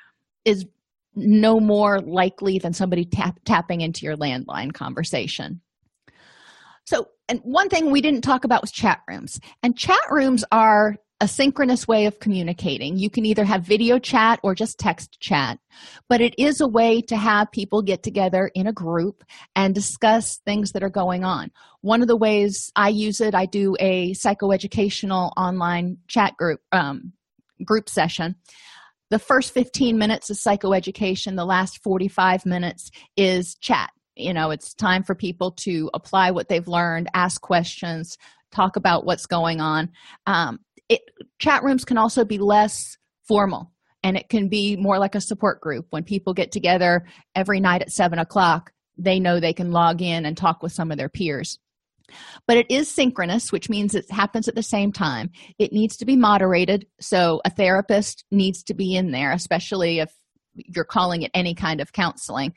[0.43, 0.65] is
[1.15, 5.61] no more likely than somebody tap, tapping into your landline conversation.
[6.85, 9.39] So, and one thing we didn't talk about was chat rooms.
[9.63, 12.97] And chat rooms are a synchronous way of communicating.
[12.97, 15.59] You can either have video chat or just text chat,
[16.09, 19.23] but it is a way to have people get together in a group
[19.55, 21.51] and discuss things that are going on.
[21.81, 27.13] One of the ways I use it, I do a psychoeducational online chat group um,
[27.63, 28.35] group session.
[29.09, 33.91] The first 15 minutes is psychoeducation, the last 45 minutes is chat.
[34.17, 38.17] You know, it's time for people to apply what they've learned, ask questions,
[38.51, 39.91] talk about what's going on.
[40.25, 40.59] Um,
[40.89, 41.01] it
[41.39, 43.71] chat rooms can also be less formal
[44.03, 45.87] and it can be more like a support group.
[45.89, 47.05] When people get together
[47.35, 50.89] every night at seven o'clock they know they can log in and talk with some
[50.89, 51.59] of their peers.
[52.47, 55.31] But it is synchronous which means it happens at the same time.
[55.57, 60.13] It needs to be moderated so a therapist needs to be in there especially if
[60.53, 62.53] you're calling it any kind of counseling.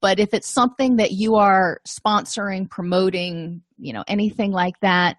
[0.00, 5.16] But if it's something that you are sponsoring promoting you know anything like that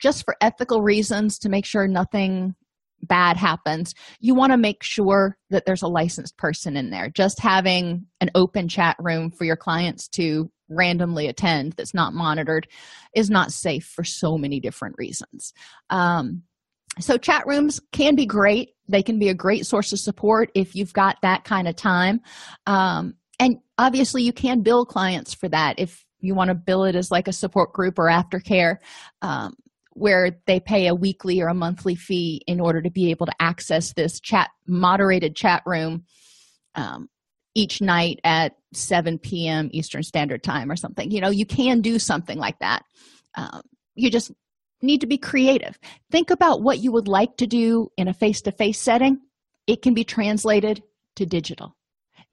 [0.00, 2.54] just for ethical reasons to make sure nothing
[3.02, 7.10] bad happens you want to make sure that there's a licensed person in there.
[7.10, 12.66] Just having an open chat room for your clients to randomly attend that's not monitored
[13.14, 15.52] is not safe for so many different reasons.
[15.90, 16.42] Um,
[16.98, 18.70] so chat rooms can be great.
[18.88, 22.20] They can be a great source of support if you've got that kind of time.
[22.66, 26.96] Um, and obviously you can bill clients for that if you want to bill it
[26.96, 28.76] as like a support group or aftercare.
[29.20, 29.54] Um,
[29.96, 33.32] where they pay a weekly or a monthly fee in order to be able to
[33.40, 36.04] access this chat moderated chat room
[36.74, 37.08] um,
[37.54, 41.10] each night at 7 p.m eastern standard time or something.
[41.10, 42.82] You know you can do something like that.
[43.34, 43.62] Um,
[43.94, 44.30] you just
[44.82, 45.78] need to be creative.
[46.10, 49.18] Think about what you would like to do in a face-to-face setting.
[49.66, 50.82] It can be translated
[51.16, 51.74] to digital.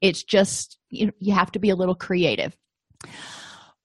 [0.02, 2.54] It's just you, you have to be a little creative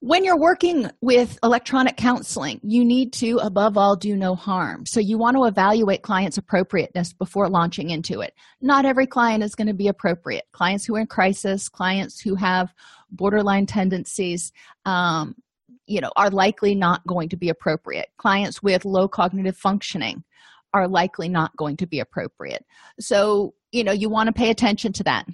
[0.01, 4.85] when you're working with electronic counseling, you need to, above all, do no harm.
[4.85, 8.33] So, you want to evaluate clients' appropriateness before launching into it.
[8.61, 10.45] Not every client is going to be appropriate.
[10.53, 12.73] Clients who are in crisis, clients who have
[13.11, 14.53] borderline tendencies,
[14.85, 15.35] um,
[15.85, 18.07] you know, are likely not going to be appropriate.
[18.17, 20.23] Clients with low cognitive functioning
[20.73, 22.63] are likely not going to be appropriate.
[22.99, 25.25] So, you know, you want to pay attention to that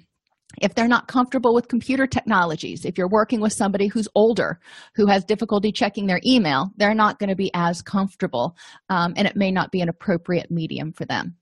[0.62, 4.58] if they're not comfortable with computer technologies if you're working with somebody who's older
[4.94, 8.56] who has difficulty checking their email they're not going to be as comfortable
[8.88, 11.36] um, and it may not be an appropriate medium for them.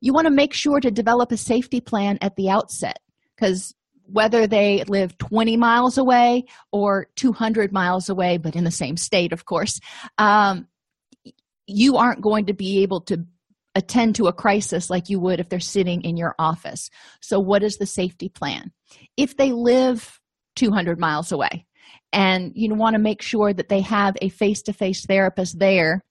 [0.00, 2.98] You want to make sure to develop a safety plan at the outset
[3.34, 3.74] because
[4.06, 9.32] whether they live 20 miles away or 200 miles away but in the same state
[9.32, 9.80] of course
[10.18, 10.68] um,
[11.66, 13.24] you aren't going to be able to
[13.74, 16.90] attend to a crisis like you would if they're sitting in your office.
[17.20, 18.72] So, what is the safety plan?
[19.16, 20.20] If they live
[20.56, 21.66] 200 miles away
[22.12, 26.02] and you want to make sure that they have a face to face therapist there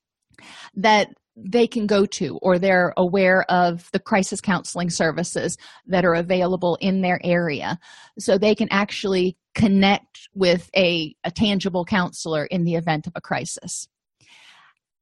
[0.76, 5.58] that they can go to or they're aware of the crisis counseling services
[5.88, 7.80] that are available in their area
[8.20, 13.22] so they can actually connect with a, a tangible counselor in the event of a
[13.22, 13.88] crisis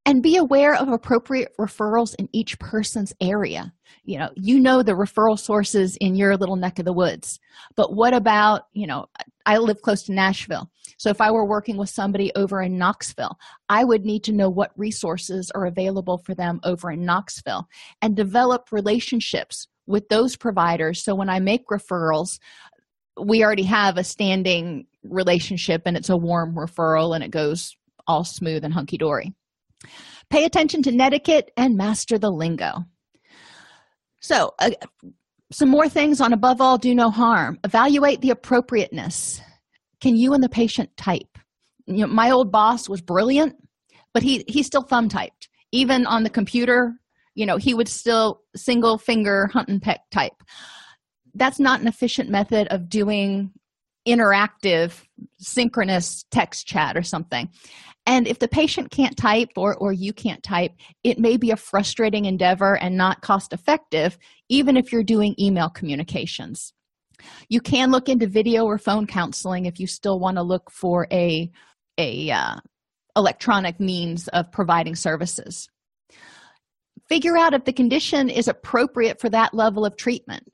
[0.06, 3.74] and be aware of appropriate referrals in each person's area.
[4.04, 7.39] You know you know the referral sources in your little neck of the woods.
[7.76, 9.06] But what about you know
[9.45, 10.72] i live close to nashville.
[10.97, 13.38] So if i were working with somebody over in knoxville
[13.70, 17.68] i would need to know what resources are available for them over in knoxville
[18.02, 21.04] and develop relationships with those providers.
[21.04, 22.39] So when i make referrals
[23.20, 27.76] we already have a standing relationship and it's a warm referral and it goes
[28.08, 29.34] all smooth and hunky-dory
[30.30, 32.86] Pay attention to netiquette and master the lingo.
[34.22, 34.72] So, uh,
[35.52, 37.60] some more things on above all, do no harm.
[37.64, 39.42] Evaluate the appropriateness.
[40.00, 41.38] Can you and the patient type?
[41.86, 43.56] You know, my old boss was brilliant,
[44.14, 45.50] but he he still thumb typed.
[45.72, 46.94] Even on the computer,
[47.36, 50.44] you know, he would still single finger hunt and peck type.
[51.34, 53.52] That's not an efficient method of doing
[54.08, 55.04] interactive
[55.38, 57.49] synchronous text chat or something.
[58.06, 60.72] And if the patient can't type or, or you can't type
[61.04, 64.18] it may be a frustrating endeavor and not cost effective
[64.49, 66.74] even if you're doing email communications.
[67.49, 71.08] You can look into video or phone counseling if you still want to look for
[71.12, 71.52] a
[71.97, 72.56] a uh,
[73.16, 75.70] electronic means of providing services.
[77.08, 80.47] Figure out if the condition is appropriate for that level of treatment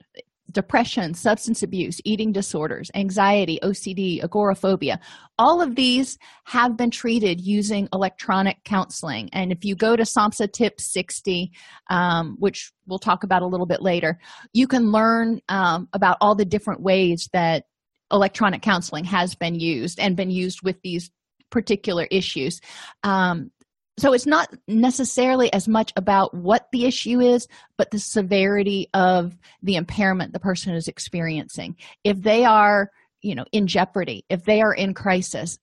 [0.50, 4.98] depression, substance abuse, eating disorders, anxiety, OCD, agoraphobia.
[5.38, 9.28] All of these have been treated using electronic counseling.
[9.32, 11.52] And if you go to SAMHSA Tip 60,
[11.90, 14.18] um, which we'll talk about a little bit later,
[14.52, 17.64] you can learn um, about all the different ways that
[18.10, 21.10] electronic counseling has been used and been used with these
[21.50, 22.60] particular issues.
[23.02, 23.50] Um,
[23.98, 27.46] so it's not necessarily as much about what the issue is
[27.76, 31.76] but the severity of the impairment the person is experiencing.
[32.04, 32.90] If they are
[33.20, 35.58] you know in jeopardy if they are in crisis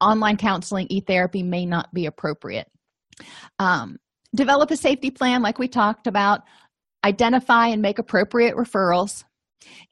[0.00, 2.68] online counseling e-therapy may not be appropriate.
[3.58, 3.98] Um,
[4.34, 6.42] develop a safety plan like we talked about.
[7.04, 9.24] Identify and make appropriate referrals.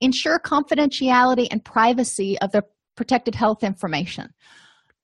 [0.01, 2.65] Ensure confidentiality and privacy of the
[2.97, 4.33] protected health information.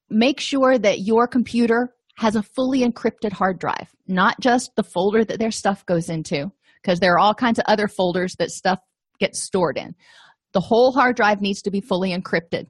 [0.08, 5.24] Make sure that your computer has a fully encrypted hard drive, not just the folder
[5.24, 6.52] that their stuff goes into,
[6.82, 8.78] because there are all kinds of other folders that stuff
[9.18, 9.94] gets stored in.
[10.52, 12.66] The whole hard drive needs to be fully encrypted.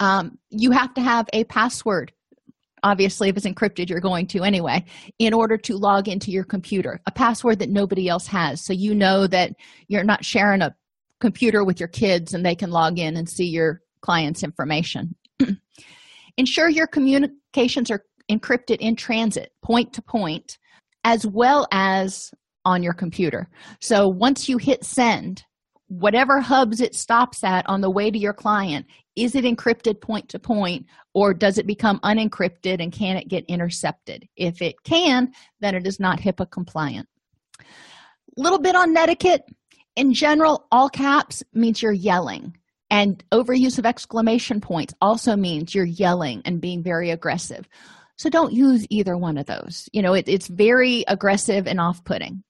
[0.00, 2.12] Um, you have to have a password.
[2.82, 4.84] Obviously, if it's encrypted, you're going to anyway,
[5.18, 8.62] in order to log into your computer, a password that nobody else has.
[8.62, 9.52] So you know that
[9.88, 10.74] you're not sharing a
[11.20, 15.14] computer with your kids and they can log in and see your client's information.
[16.36, 18.04] Ensure your communications are
[18.36, 20.58] encrypted in transit, point to point,
[21.04, 22.30] as well as
[22.64, 23.48] on your computer.
[23.80, 25.44] So once you hit send,
[25.88, 30.28] whatever hubs it stops at on the way to your client, is it encrypted point
[30.30, 34.26] to point or does it become unencrypted and can it get intercepted?
[34.36, 37.08] If it can, then it is not HIPAA compliant.
[38.36, 39.42] Little bit on netiquette.
[39.96, 42.56] In general, all caps means you're yelling.
[42.88, 47.68] And overuse of exclamation points also means you're yelling and being very aggressive.
[48.16, 49.88] So don't use either one of those.
[49.92, 52.44] You know, it, it's very aggressive and off putting.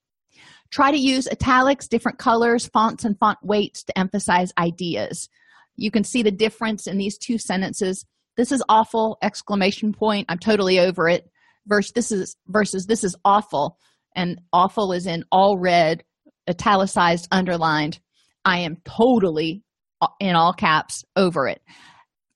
[0.70, 5.28] Try to use italics, different colors, fonts, and font weights to emphasize ideas.
[5.76, 8.06] You can see the difference in these two sentences.
[8.36, 9.18] This is awful!
[9.22, 10.26] Exclamation point.
[10.28, 11.28] I'm totally over it.
[11.66, 13.78] Versus this is versus this is awful,
[14.16, 16.02] and awful is in all red,
[16.50, 18.00] italicized, underlined.
[18.44, 19.62] I am totally
[20.00, 21.62] uh, in all caps over it.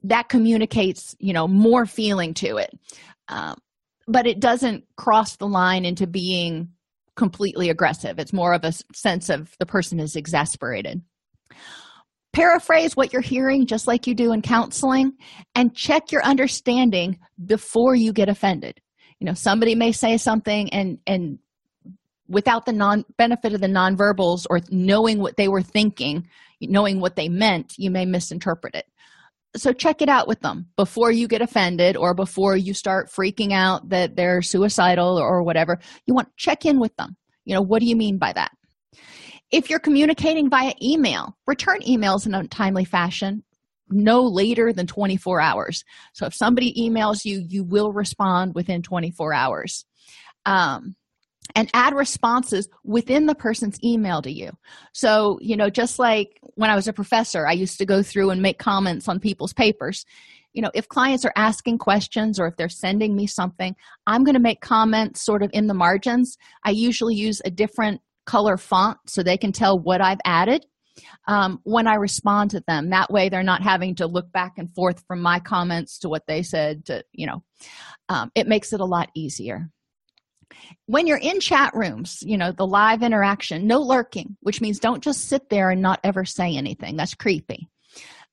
[0.04, 2.70] That communicates, you know, more feeling to it
[3.28, 3.56] um,
[4.06, 6.68] but it doesn't cross the line into being
[7.16, 8.18] completely aggressive.
[8.18, 11.02] It's more of a sense of the person is exasperated.
[12.32, 15.12] Paraphrase what you're hearing just like you do in counseling
[15.54, 18.78] and check your understanding before you get offended.
[19.18, 21.38] You know somebody may say something and and
[22.28, 26.28] without the non benefit of the nonverbals or knowing what they were thinking
[26.60, 28.86] knowing what they meant you may misinterpret it
[29.56, 33.52] so check it out with them before you get offended or before you start freaking
[33.52, 35.78] out that they're suicidal or whatever.
[36.06, 37.16] You want to check in with them.
[37.44, 38.52] You know what do you mean by that?
[39.50, 43.42] If you're communicating via email return emails in a timely fashion
[43.88, 45.84] no later than 24 hours.
[46.12, 49.84] So if somebody emails you you will respond within 24 hours.
[50.44, 50.96] Um,
[51.56, 54.50] and add responses within the person's email to you.
[54.92, 58.30] So, you know, just like when I was a professor, I used to go through
[58.30, 60.04] and make comments on people's papers.
[60.52, 63.74] You know, if clients are asking questions or if they're sending me something,
[64.06, 66.36] I'm going to make comments sort of in the margins.
[66.62, 70.66] I usually use a different color font so they can tell what I've added
[71.26, 72.90] um, when I respond to them.
[72.90, 76.26] That way, they're not having to look back and forth from my comments to what
[76.26, 77.42] they said to, you know,
[78.10, 79.70] um, it makes it a lot easier
[80.86, 85.02] when you're in chat rooms you know the live interaction no lurking which means don't
[85.02, 86.96] just sit there and not ever say anything.
[86.96, 87.68] That's creepy.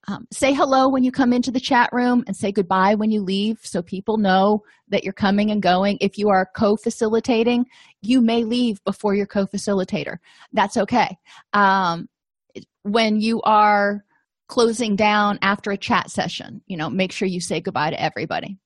[0.07, 3.22] Um, say hello when you come into the chat room and say goodbye when you
[3.22, 5.97] leave so people know that you're coming and going.
[6.01, 7.66] If you are co-facilitating
[8.01, 10.18] you may leave before your co-facilitator.
[10.51, 11.18] That's okay.
[11.53, 12.09] Um,
[12.84, 14.03] when you are
[14.49, 18.57] closing down after a chat session you know make sure you say goodbye to everybody.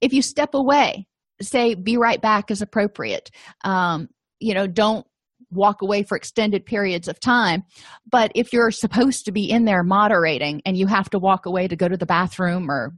[0.00, 1.06] If you step away
[1.40, 3.30] say be right back as appropriate.
[3.64, 4.08] Um,
[4.40, 5.06] you know don't
[5.50, 7.64] walk away for extended periods of time.
[8.10, 11.68] But if you're supposed to be in there moderating and you have to walk away
[11.68, 12.94] to go to the bathroom or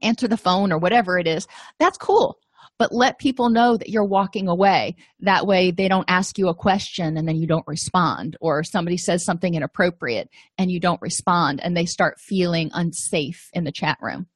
[0.00, 1.46] answer the phone or whatever it is
[1.78, 2.38] that's cool.
[2.78, 4.96] But let people know that you're walking away.
[5.20, 8.36] That way they don't ask you a question and then you don't respond.
[8.40, 13.64] Or somebody says something inappropriate and you don't respond and they start feeling unsafe in
[13.64, 14.26] the chat room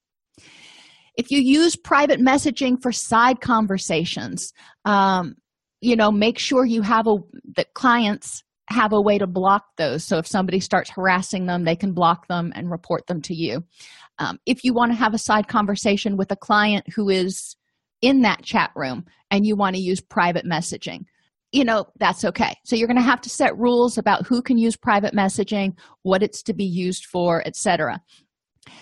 [1.17, 4.53] if you use private messaging for side conversations
[4.85, 5.35] um,
[5.81, 7.17] you know make sure you have a
[7.57, 10.03] that clients have a way to block those.
[10.03, 13.65] So if somebody starts harassing them they can block them and report them to you.
[14.19, 17.57] Um, if you want to have a side conversation with a client who is
[18.03, 21.05] in that chat room and you want to use private messaging
[21.53, 22.55] you know that's okay.
[22.65, 26.23] So you're going to have to set rules about who can use private messaging what
[26.23, 28.01] it's to be used for etc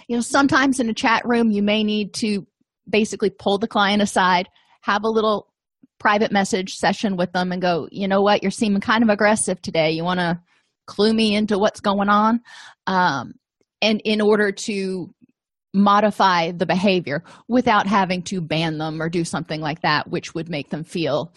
[0.09, 2.47] you know sometimes in a chat room you may need to
[2.89, 4.49] basically pull the client aside
[4.83, 5.49] have a little
[6.05, 8.43] private message session with them and go you know what?
[8.43, 9.93] You're seeming kind of aggressive today.
[9.93, 10.39] You want to
[10.87, 12.43] clue me into what's going on?
[12.87, 13.33] Um,
[13.81, 15.15] and in order to
[15.73, 20.49] modify the behavior without having to ban them or do something like that which would
[20.49, 21.35] make them feel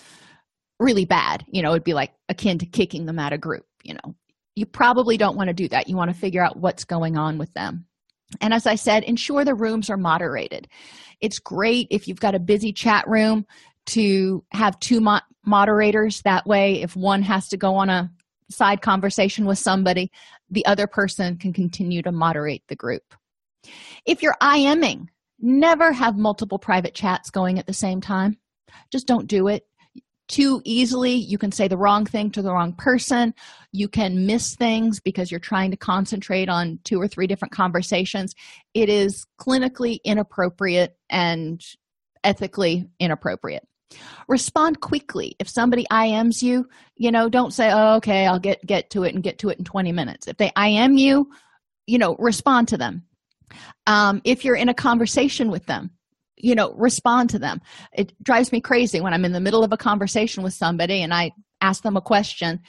[0.79, 3.95] really bad you know it'd be like akin to kicking them out of group you
[3.95, 4.15] know.
[4.55, 5.87] You probably don't want to do that.
[5.87, 7.86] You want to figure out what's going on with them
[8.41, 10.67] and as i said ensure the rooms are moderated.
[11.19, 13.45] It's great if you've got a busy chat room
[13.87, 16.21] to have two mo- moderators.
[16.23, 18.11] That way if one has to go on a
[18.49, 20.11] side conversation with somebody
[20.49, 23.13] the other person can continue to moderate the group.
[24.05, 25.07] If you're iming
[25.39, 28.37] never have multiple private chats going at the same time.
[28.91, 29.65] Just don't do it
[30.27, 31.13] too easily.
[31.13, 33.33] You can say the wrong thing to the wrong person.
[33.71, 38.35] You can miss things because you're trying to concentrate on two or three different conversations.
[38.73, 41.63] It is clinically inappropriate and
[42.23, 43.65] ethically inappropriate.
[44.27, 45.35] Respond quickly.
[45.39, 46.67] If somebody ims you
[46.97, 49.57] you know don't say oh, okay i'll get get to it and get to it
[49.57, 50.27] in 20 minutes.
[50.27, 51.29] If they im you
[51.85, 53.03] you know respond to them.
[53.85, 55.91] Um, if you're in a conversation with them
[56.37, 57.61] you know respond to them.
[57.93, 61.13] It drives me crazy when i'm in the middle of a conversation with somebody and
[61.13, 61.31] i
[61.61, 62.59] ask them a question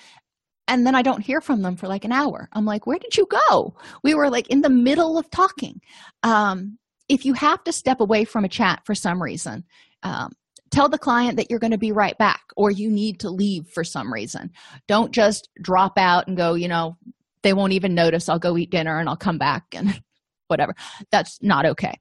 [0.67, 2.49] and then i don't hear from them for like an hour.
[2.53, 3.77] I'm like where did you go?
[4.03, 5.81] We were like in the middle of talking.
[6.23, 9.65] Um, if you have to step away from a chat for some reason
[10.03, 10.33] um,
[10.71, 13.67] tell the client that you're going to be right back or you need to leave
[13.69, 14.51] for some reason.
[14.87, 16.97] Don't just drop out and go you know
[17.43, 18.29] they won't even notice.
[18.29, 20.01] I'll go eat dinner and i'll come back and
[20.49, 20.75] whatever.
[21.11, 21.95] That's not okay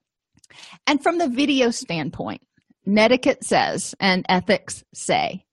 [0.86, 2.42] and from the video standpoint,
[2.86, 5.46] netiquette says and ethics say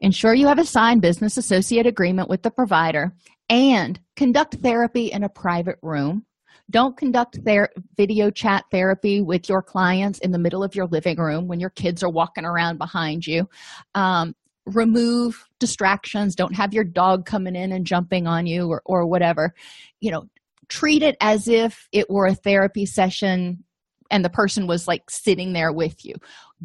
[0.00, 3.12] ensure you have a signed business associate agreement with the provider
[3.48, 6.24] and conduct therapy in a private room.
[6.70, 11.18] Don't conduct their video chat therapy with your clients in the middle of your living
[11.18, 13.48] room when your kids are walking around behind you.
[13.94, 14.34] Um,
[14.66, 16.36] remove distractions.
[16.36, 19.52] Don't have your dog coming in and jumping on you or, or whatever.
[20.00, 20.26] You know,
[20.68, 23.64] treat it as if it were a therapy session
[24.10, 26.14] and the person was like sitting there with you.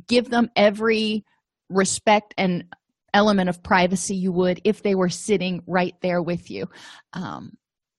[0.07, 1.25] Give them every
[1.69, 2.65] respect and
[3.13, 6.67] element of privacy you would if they were sitting right there with you.
[7.13, 7.53] Um,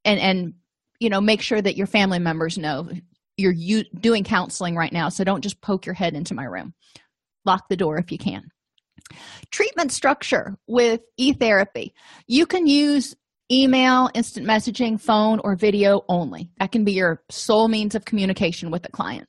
[0.04, 0.54] and and
[1.00, 2.88] you know make sure that your family members know
[3.36, 6.74] you're you, doing counseling right now so don't just poke your head into my room.
[7.44, 8.48] Lock the door if you can.
[9.50, 11.94] Treatment structure with e-therapy.
[12.26, 13.14] You can use
[13.52, 16.50] email instant messaging phone or video only.
[16.58, 19.28] That can be your sole means of communication with the client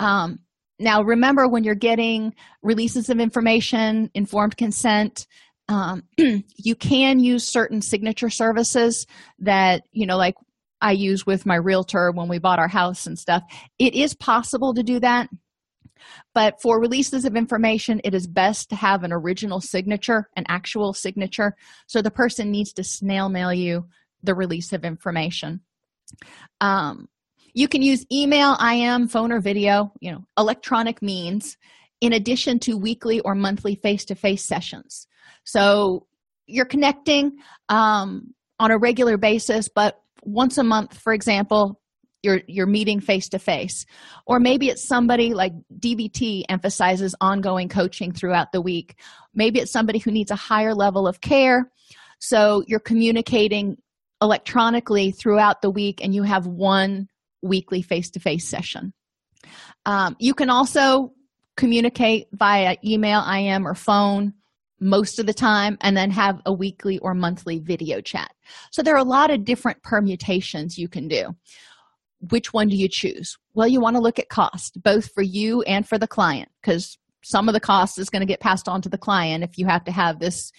[0.00, 0.38] um,
[0.78, 5.26] now, remember when you're getting releases of information, informed consent,
[5.68, 9.06] um, you can use certain signature services
[9.40, 10.36] that, you know, like
[10.80, 13.42] I use with my realtor when we bought our house and stuff.
[13.78, 15.28] It is possible to do that.
[16.32, 20.94] But for releases of information, it is best to have an original signature, an actual
[20.94, 21.56] signature.
[21.88, 23.88] So the person needs to snail mail you
[24.22, 25.60] the release of information.
[26.60, 27.08] Um,
[27.58, 31.56] you can use email, IM, phone, or video, you know, electronic means,
[32.00, 35.08] in addition to weekly or monthly face to face sessions.
[35.42, 36.06] So
[36.46, 37.32] you're connecting
[37.68, 41.80] um, on a regular basis, but once a month, for example,
[42.22, 43.86] you're you're meeting face to face
[44.26, 49.00] or maybe it's somebody like dbt emphasizes ongoing coaching throughout the week.
[49.34, 51.70] Maybe it's somebody who needs a higher level of care.
[52.18, 53.76] So you're communicating
[54.20, 57.08] electronically throughout the week and you have one
[57.42, 58.92] weekly face to face session.
[59.86, 61.12] Um, you can also
[61.56, 64.34] communicate via email, IM, or phone
[64.80, 68.30] most of the time, and then have a weekly or monthly video chat.
[68.70, 71.34] So there are a lot of different permutations you can do.
[72.30, 73.36] Which one do you choose?
[73.54, 76.96] Well, you want to look at cost, both for you and for the client, because
[77.24, 79.66] some of the cost is going to get passed on to the client if you
[79.66, 80.52] have to have this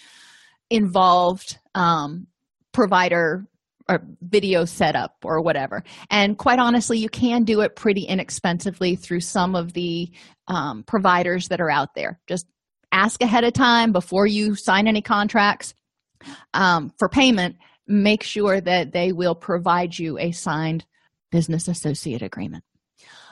[0.70, 2.28] involved um,
[2.74, 3.46] provider
[3.90, 5.84] or video setup or whatever.
[6.12, 10.12] And quite honestly, you can do it pretty inexpensively through some of the
[10.48, 12.20] um, providers that are out there.
[12.28, 12.46] Just
[12.92, 15.74] ask ahead of time before you sign any contracts
[16.54, 17.58] um, for payment.
[17.88, 20.86] Make sure that they will provide you a signed
[21.32, 22.64] business associate agreement.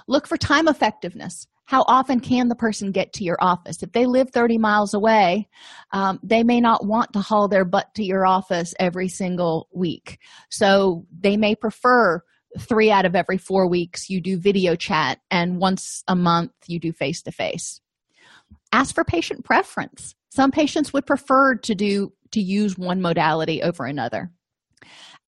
[0.08, 3.84] Look for time effectiveness how often can the person get to your office?
[3.84, 5.48] If they live 30 miles away
[5.92, 10.20] um, they may not want to haul their butt to your office every single week.
[10.50, 12.22] So they may prefer
[12.60, 16.80] three out of every four weeks you do video chat and once a month you
[16.80, 17.82] do face to face
[18.72, 20.16] ask for patient preference.
[20.30, 24.32] Some patients would prefer to do to use one modality over another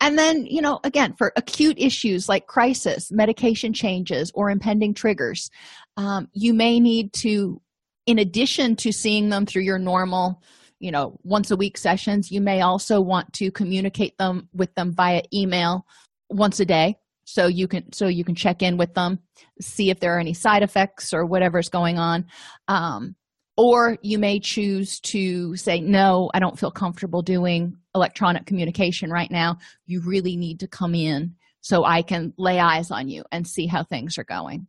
[0.01, 5.49] and then you know again for acute issues like crisis medication changes or impending triggers
[5.97, 7.61] um, you may need to
[8.05, 10.41] in addition to seeing them through your normal
[10.79, 14.93] you know once a week sessions you may also want to communicate them with them
[14.93, 15.85] via email
[16.29, 16.95] once a day.
[17.25, 19.19] So you can so you can check in with them
[19.61, 22.25] see if there are any side effects or whatever's going on.
[22.67, 23.15] Um,
[23.59, 29.31] or you may choose to say no i don't feel comfortable doing electronic communication right
[29.31, 29.57] now.
[29.85, 33.67] You really need to come in so i can lay eyes on you and see
[33.67, 34.67] how things are going.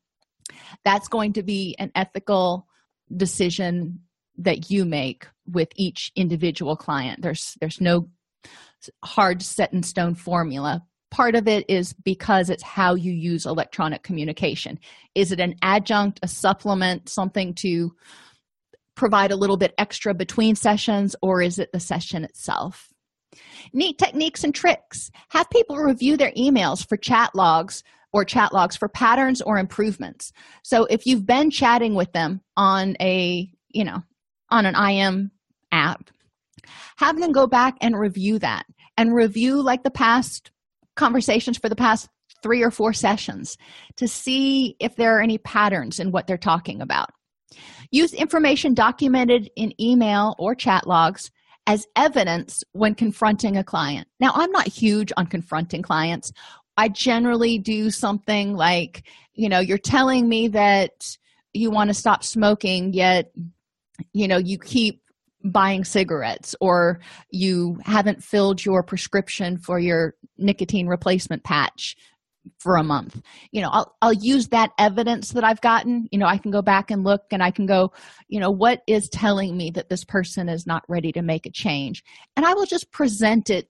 [0.85, 2.67] That's going to be an ethical
[3.17, 4.01] decision
[4.39, 7.23] that you make with each individual client.
[7.23, 8.09] There's there's no
[9.05, 10.83] hard set in stone formula.
[11.11, 14.79] Part of it is because it's how you use electronic communication.
[15.15, 17.93] Is it an adjunct a supplement something to
[19.01, 22.93] provide a little bit extra between sessions or is it the session itself?
[23.73, 25.11] Neat techniques and tricks.
[25.31, 27.83] Have people review their emails for chat logs
[28.13, 30.33] or chat logs for patterns or improvements.
[30.63, 34.03] So if you've been chatting with them on a you know
[34.51, 35.31] on an im
[35.73, 36.11] app
[36.97, 38.67] have them go back and review that
[38.99, 40.51] and review like the past
[40.95, 42.09] conversations for the past
[42.43, 43.57] three or four sessions
[43.97, 47.11] to see if there are any patterns in what they're talking about
[47.91, 51.31] Use information documented in email or chat logs
[51.67, 54.09] as evidence when confronting a client.
[54.19, 56.33] Now, I'm not huge on confronting clients.
[56.77, 61.17] I generally do something like, you know, you're telling me that
[61.53, 63.33] you want to stop smoking, yet,
[64.13, 65.03] you know, you keep
[65.45, 71.97] buying cigarettes or you haven't filled your prescription for your nicotine replacement patch
[72.59, 73.21] for a month.
[73.53, 76.09] You know I'll, I'll use that evidence that i've gotten.
[76.11, 77.93] You know i can go back and look and i can go
[78.29, 81.51] you know what is telling me that this person is not ready to make a
[81.51, 82.03] change?
[82.37, 83.69] And i will just present it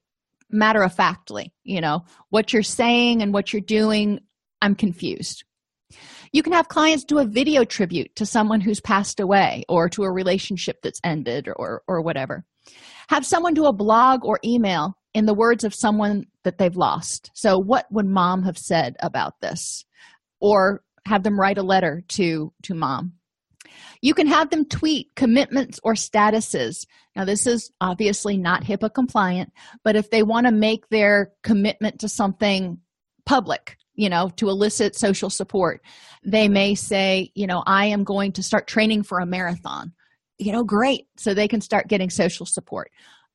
[0.51, 4.21] matter of factly you know what you're saying and what you're doing
[4.61, 5.45] i'm confused.
[6.33, 10.05] You can have clients do a video tribute to someone who's passed away or to
[10.05, 12.45] a relationship that's ended or or whatever.
[13.09, 17.31] Have someone do a blog or email in the words of someone that they've lost.
[17.35, 19.85] So what would mom have said about this?
[20.41, 23.15] Or have them write a letter to to mom.
[24.03, 26.87] You can have them tweet commitments or statuses.
[27.17, 29.53] Now this is obviously not hipaa compliant
[29.85, 32.79] but if they want to make their commitment to something
[33.27, 35.83] public you know to elicit social support
[36.25, 39.93] they may say you know i am going to start training for a marathon.
[40.39, 41.07] You know great.
[41.19, 42.91] So they can start getting social support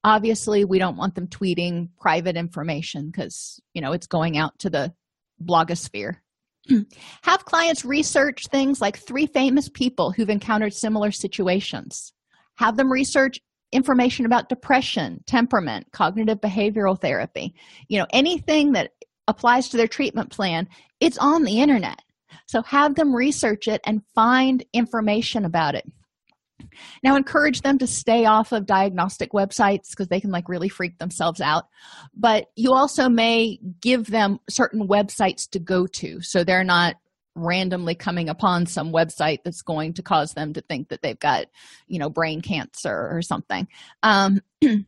[0.06, 4.70] obviously we don't want them tweeting private information because you know it's going out to
[4.70, 4.94] the
[5.44, 6.18] blogosphere.
[7.24, 12.14] Have clients research things like three famous people who've encountered similar situations.
[12.58, 13.40] Have them research
[13.72, 17.56] information about depression temperament cognitive behavioral therapy.
[17.90, 18.92] You know anything that
[19.28, 22.00] applies to their treatment plan it's on the internet.
[22.48, 25.86] So have them research it and find information about it
[27.04, 30.98] now encourage them to stay off of diagnostic websites because they can like really freak
[30.98, 31.68] themselves out.
[32.16, 36.96] But you also may give them certain websites to go to so they're not
[37.36, 41.48] randomly coming upon some website that's going to cause them to think that they've got
[41.88, 43.68] you know brain cancer or something.
[44.04, 44.42] Um,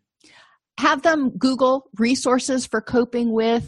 [0.77, 3.67] have them google resources for coping with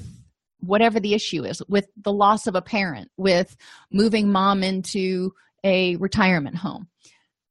[0.62, 3.56] whatever the issue is with the loss of a parent with
[3.91, 5.34] moving mom into
[5.64, 6.88] a retirement home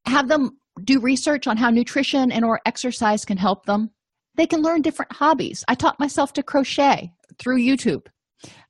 [0.09, 3.90] have them do research on how nutrition and or exercise can help them.
[4.36, 5.64] They can learn different hobbies.
[5.68, 8.06] I taught myself to crochet through youtube.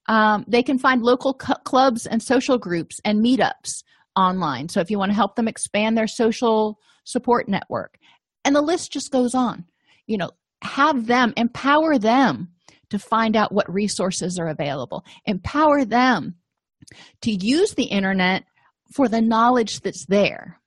[0.07, 3.83] Um, they can find local clubs and social groups and meetups
[4.17, 4.69] online.
[4.69, 7.99] So if you want to help them expand their social support network.
[8.45, 9.67] And the list just goes on.
[10.07, 10.31] You know
[10.63, 12.49] have them empower them
[12.91, 15.05] to find out what resources are available.
[15.27, 16.37] Empower them
[17.23, 18.45] to use the internet
[18.93, 20.59] for the knowledge that's there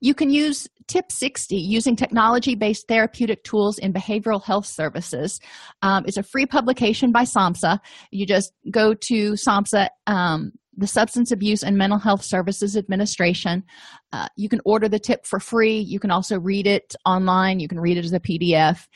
[0.00, 5.40] you can use tip 60 using technology based therapeutic tools in behavioral health services.
[5.82, 7.78] Um, it's a free publication by samhsa.
[8.10, 13.64] You just go to samhsa um, the substance abuse and mental health services administration.
[14.12, 15.78] Uh, you can order the tip for free.
[15.78, 17.58] You can also read it online.
[17.58, 18.86] You can read it as a pdf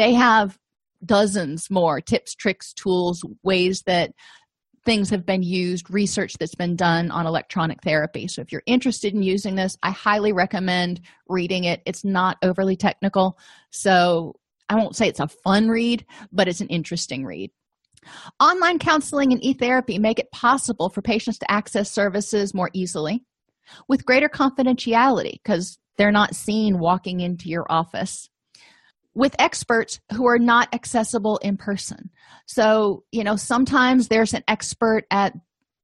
[0.00, 0.58] they have
[1.04, 4.12] dozens more tips tricks tools ways that
[4.84, 8.26] things have been used, research that's been done on electronic therapy.
[8.28, 11.82] So, if you're interested in using this, I highly recommend reading it.
[11.86, 13.38] It's not overly technical.
[13.70, 14.36] So,
[14.68, 17.50] I won't say it's a fun read, but it's an interesting read.
[18.38, 23.24] Online counseling and e therapy make it possible for patients to access services more easily
[23.88, 28.29] with greater confidentiality because they're not seen walking into your office
[29.20, 32.08] with experts who are not accessible in person.
[32.46, 35.34] So, you know, sometimes there's an expert at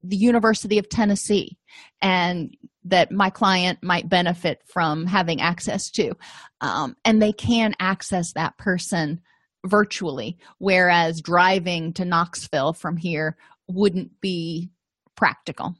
[0.01, 1.59] the University of Tennessee
[2.01, 6.15] and that my client might benefit from having access to.
[6.61, 9.21] Um, and they can access that person
[9.63, 14.71] virtually, whereas driving to Knoxville from here wouldn't be
[15.15, 15.75] practical.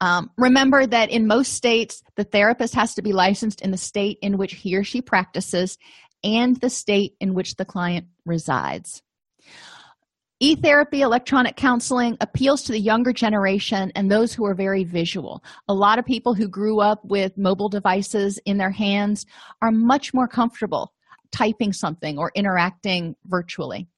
[0.00, 4.18] Um, remember that in most states, the therapist has to be licensed in the state
[4.22, 5.78] in which he or she practices
[6.22, 9.02] and the state in which the client resides.
[10.40, 15.42] E therapy, electronic counseling appeals to the younger generation and those who are very visual.
[15.66, 19.26] A lot of people who grew up with mobile devices in their hands
[19.60, 20.92] are much more comfortable
[21.32, 23.88] typing something or interacting virtually.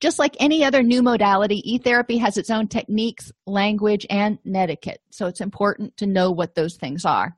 [0.00, 5.00] Just like any other new modality, e therapy has its own techniques, language, and etiquette.
[5.10, 7.36] So it's important to know what those things are.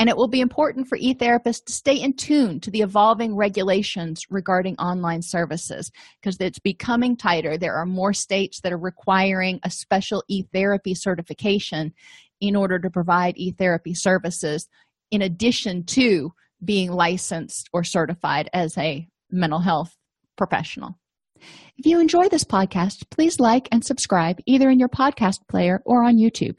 [0.00, 3.36] And it will be important for e therapists to stay in tune to the evolving
[3.36, 7.58] regulations regarding online services because it's becoming tighter.
[7.58, 11.92] There are more states that are requiring a special e therapy certification
[12.40, 14.66] in order to provide e therapy services,
[15.10, 16.32] in addition to
[16.64, 19.94] being licensed or certified as a mental health
[20.34, 20.98] professional.
[21.76, 26.04] If you enjoy this podcast, please like and subscribe either in your podcast player or
[26.04, 26.58] on YouTube.